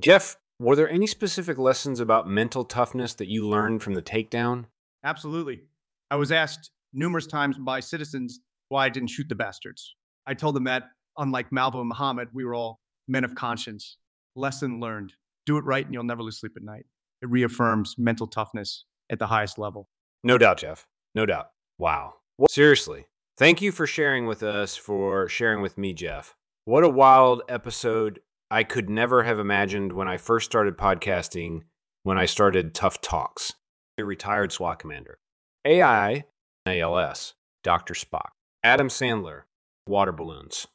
Jeff, 0.00 0.36
were 0.58 0.74
there 0.74 0.88
any 0.88 1.06
specific 1.06 1.58
lessons 1.58 2.00
about 2.00 2.28
mental 2.28 2.64
toughness 2.64 3.14
that 3.14 3.28
you 3.28 3.46
learned 3.46 3.82
from 3.82 3.94
the 3.94 4.02
takedown? 4.02 4.66
Absolutely. 5.04 5.62
I 6.10 6.16
was 6.16 6.32
asked 6.32 6.70
numerous 6.92 7.26
times 7.26 7.58
by 7.58 7.80
citizens 7.80 8.40
why 8.68 8.86
I 8.86 8.88
didn't 8.88 9.10
shoot 9.10 9.28
the 9.28 9.34
bastards. 9.34 9.94
I 10.26 10.34
told 10.34 10.56
them 10.56 10.64
that, 10.64 10.84
unlike 11.18 11.50
Malvo 11.50 11.80
and 11.80 11.88
Muhammad, 11.88 12.28
we 12.32 12.44
were 12.44 12.54
all 12.54 12.80
men 13.06 13.24
of 13.24 13.34
conscience. 13.34 13.98
Lesson 14.34 14.80
learned 14.80 15.12
do 15.46 15.58
it 15.58 15.64
right 15.64 15.84
and 15.84 15.92
you'll 15.92 16.04
never 16.04 16.22
lose 16.22 16.40
sleep 16.40 16.52
at 16.56 16.62
night. 16.62 16.86
It 17.22 17.28
reaffirms 17.30 17.96
mental 17.98 18.26
toughness 18.26 18.84
at 19.10 19.18
the 19.18 19.26
highest 19.26 19.58
level. 19.58 19.88
No 20.22 20.38
doubt, 20.38 20.58
Jeff. 20.58 20.86
No 21.14 21.26
doubt. 21.26 21.48
Wow. 21.78 22.14
Well, 22.38 22.48
seriously, 22.48 23.06
thank 23.36 23.62
you 23.62 23.72
for 23.72 23.86
sharing 23.86 24.26
with 24.26 24.42
us, 24.42 24.76
for 24.76 25.28
sharing 25.28 25.60
with 25.62 25.78
me, 25.78 25.92
Jeff. 25.92 26.34
What 26.64 26.84
a 26.84 26.88
wild 26.88 27.42
episode. 27.48 28.20
I 28.50 28.62
could 28.64 28.88
never 28.88 29.24
have 29.24 29.38
imagined 29.38 29.92
when 29.92 30.08
I 30.08 30.16
first 30.16 30.46
started 30.46 30.76
podcasting, 30.76 31.62
when 32.02 32.18
I 32.18 32.26
started 32.26 32.74
Tough 32.74 33.00
Talks, 33.00 33.54
a 33.98 34.04
retired 34.04 34.52
SWAT 34.52 34.78
commander. 34.78 35.18
AI, 35.64 36.24
ALS, 36.66 37.34
Dr. 37.62 37.94
Spock, 37.94 38.28
Adam 38.62 38.88
Sandler, 38.88 39.42
water 39.86 40.12
balloons, 40.12 40.66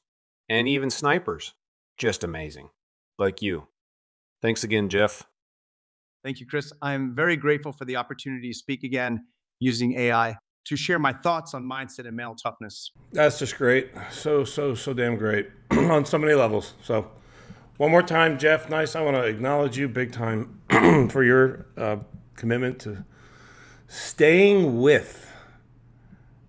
and 0.50 0.68
even 0.68 0.90
snipers. 0.90 1.54
Just 1.98 2.24
amazing. 2.24 2.70
Like 3.18 3.42
you. 3.42 3.68
Thanks 4.42 4.64
again, 4.64 4.90
Jeff. 4.90 5.24
Thank 6.24 6.40
you, 6.40 6.46
Chris. 6.46 6.74
I'm 6.82 7.14
very 7.14 7.38
grateful 7.38 7.72
for 7.72 7.86
the 7.86 7.96
opportunity 7.96 8.50
to 8.50 8.58
speak 8.58 8.84
again 8.84 9.26
using 9.60 9.94
AI 9.94 10.38
to 10.66 10.76
share 10.76 11.00
my 11.00 11.14
thoughts 11.14 11.54
on 11.54 11.64
mindset 11.64 12.08
and 12.08 12.16
male 12.16 12.36
toughness. 12.36 12.92
That's 13.12 13.40
just 13.40 13.58
great. 13.58 13.92
So, 14.12 14.44
so, 14.44 14.76
so 14.76 14.94
damn 14.94 15.18
great 15.18 15.50
on 15.72 16.06
so 16.06 16.18
many 16.18 16.34
levels. 16.34 16.74
So, 16.84 17.12
one 17.78 17.92
more 17.92 18.04
time, 18.04 18.38
Jeff, 18.38 18.68
Nyce. 18.68 18.96
I 18.96 19.02
want 19.02 19.16
to 19.16 19.24
acknowledge 19.24 19.78
you 19.78 19.88
big 19.88 20.12
time 20.12 20.60
for 21.10 21.24
your 21.24 21.66
uh, 21.78 21.98
commitment 22.36 22.80
to 22.80 23.06
staying 23.88 24.82
with 24.82 25.32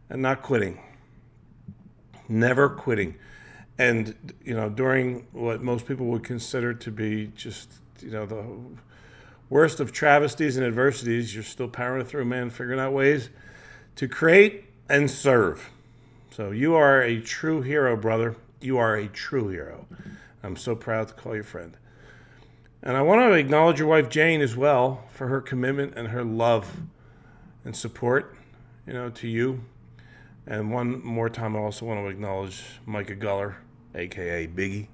and 0.09 0.21
not 0.21 0.43
quitting. 0.43 0.81
Never 2.29 2.69
quitting. 2.69 3.15
And, 3.79 4.35
you 4.45 4.55
know, 4.55 4.69
during 4.69 5.27
what 5.33 5.63
most 5.63 5.87
people 5.87 6.07
would 6.07 6.25
consider 6.25 6.75
to 6.75 6.91
be 6.91 7.29
just, 7.29 7.75
you 8.01 8.11
know, 8.11 8.27
the 8.27 8.45
worst 9.49 9.81
of 9.81 9.93
travesties 9.93 10.57
and 10.57 10.67
adversities, 10.67 11.33
you're 11.35 11.45
still 11.45 11.69
powering 11.69 12.05
through, 12.05 12.25
man, 12.25 12.51
figuring 12.51 12.81
out 12.81 12.93
ways 12.93 13.31
to 14.01 14.09
create 14.09 14.65
and 14.89 15.11
serve. 15.11 15.69
So 16.31 16.53
you 16.53 16.75
are 16.75 17.03
a 17.03 17.21
true 17.21 17.61
hero, 17.61 17.99
brother. 17.99 18.35
You 18.59 18.79
are 18.79 18.97
a 18.97 19.09
true 19.09 19.49
hero. 19.49 19.87
I'm 20.43 20.57
so 20.57 20.75
proud 20.75 21.09
to 21.09 21.13
call 21.13 21.37
you 21.37 21.43
friend. 21.43 21.77
And 22.83 22.97
I 22.97 23.03
want 23.03 23.21
to 23.21 23.35
acknowledge 23.35 23.79
your 23.79 23.89
wife 23.89 24.09
Jane 24.09 24.41
as 24.41 24.57
well 24.57 25.05
for 25.13 25.27
her 25.27 25.43
commitment 25.43 25.93
and 25.97 26.09
her 26.09 26.25
love 26.25 26.79
and 27.67 27.77
support, 27.77 28.35
you 28.87 28.95
know, 28.95 29.11
to 29.11 29.29
you. 29.29 29.61
And 30.47 30.73
one 30.73 31.05
more 31.05 31.29
time, 31.29 31.55
I 31.55 31.59
also 31.59 31.85
want 31.85 32.01
to 32.01 32.07
acknowledge 32.07 32.63
Micah 32.87 33.15
Guller, 33.15 33.59
aka 33.95 34.47
Biggie, 34.47 34.87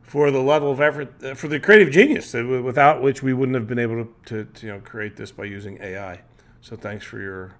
for 0.00 0.30
the 0.30 0.38
level 0.38 0.70
of 0.70 0.80
effort, 0.80 1.12
uh, 1.24 1.34
for 1.34 1.48
the 1.48 1.58
creative 1.58 1.92
genius 1.92 2.32
without 2.34 3.02
which 3.02 3.20
we 3.20 3.32
wouldn't 3.32 3.56
have 3.56 3.66
been 3.66 3.80
able 3.80 4.04
to, 4.04 4.14
to, 4.26 4.44
to 4.44 4.66
you 4.66 4.72
know, 4.74 4.78
create 4.78 5.16
this 5.16 5.32
by 5.32 5.42
using 5.42 5.76
AI. 5.82 6.20
So 6.60 6.76
thanks 6.76 7.04
for 7.04 7.18
your 7.18 7.56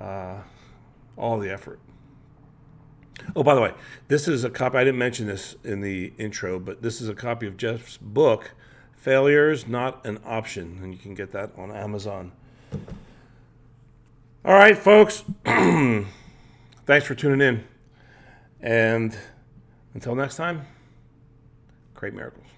uh, 0.00 0.38
all 1.16 1.38
the 1.38 1.50
effort. 1.50 1.78
Oh, 3.36 3.42
by 3.42 3.54
the 3.54 3.60
way, 3.60 3.72
this 4.08 4.28
is 4.28 4.44
a 4.44 4.50
copy. 4.50 4.78
I 4.78 4.84
didn't 4.84 4.98
mention 4.98 5.26
this 5.26 5.56
in 5.62 5.80
the 5.80 6.12
intro, 6.18 6.58
but 6.58 6.82
this 6.82 7.00
is 7.00 7.08
a 7.08 7.14
copy 7.14 7.46
of 7.46 7.56
Jeff's 7.56 7.98
book, 7.98 8.52
Failures 8.96 9.68
Not 9.68 10.04
an 10.06 10.18
Option, 10.24 10.80
and 10.82 10.92
you 10.92 10.98
can 10.98 11.14
get 11.14 11.32
that 11.32 11.52
on 11.56 11.70
Amazon. 11.70 12.32
All 14.42 14.54
right, 14.54 14.76
folks, 14.76 15.22
thanks 15.44 17.06
for 17.06 17.14
tuning 17.14 17.46
in. 17.46 17.64
And 18.62 19.16
until 19.94 20.14
next 20.14 20.36
time, 20.36 20.66
create 21.94 22.14
miracles. 22.14 22.49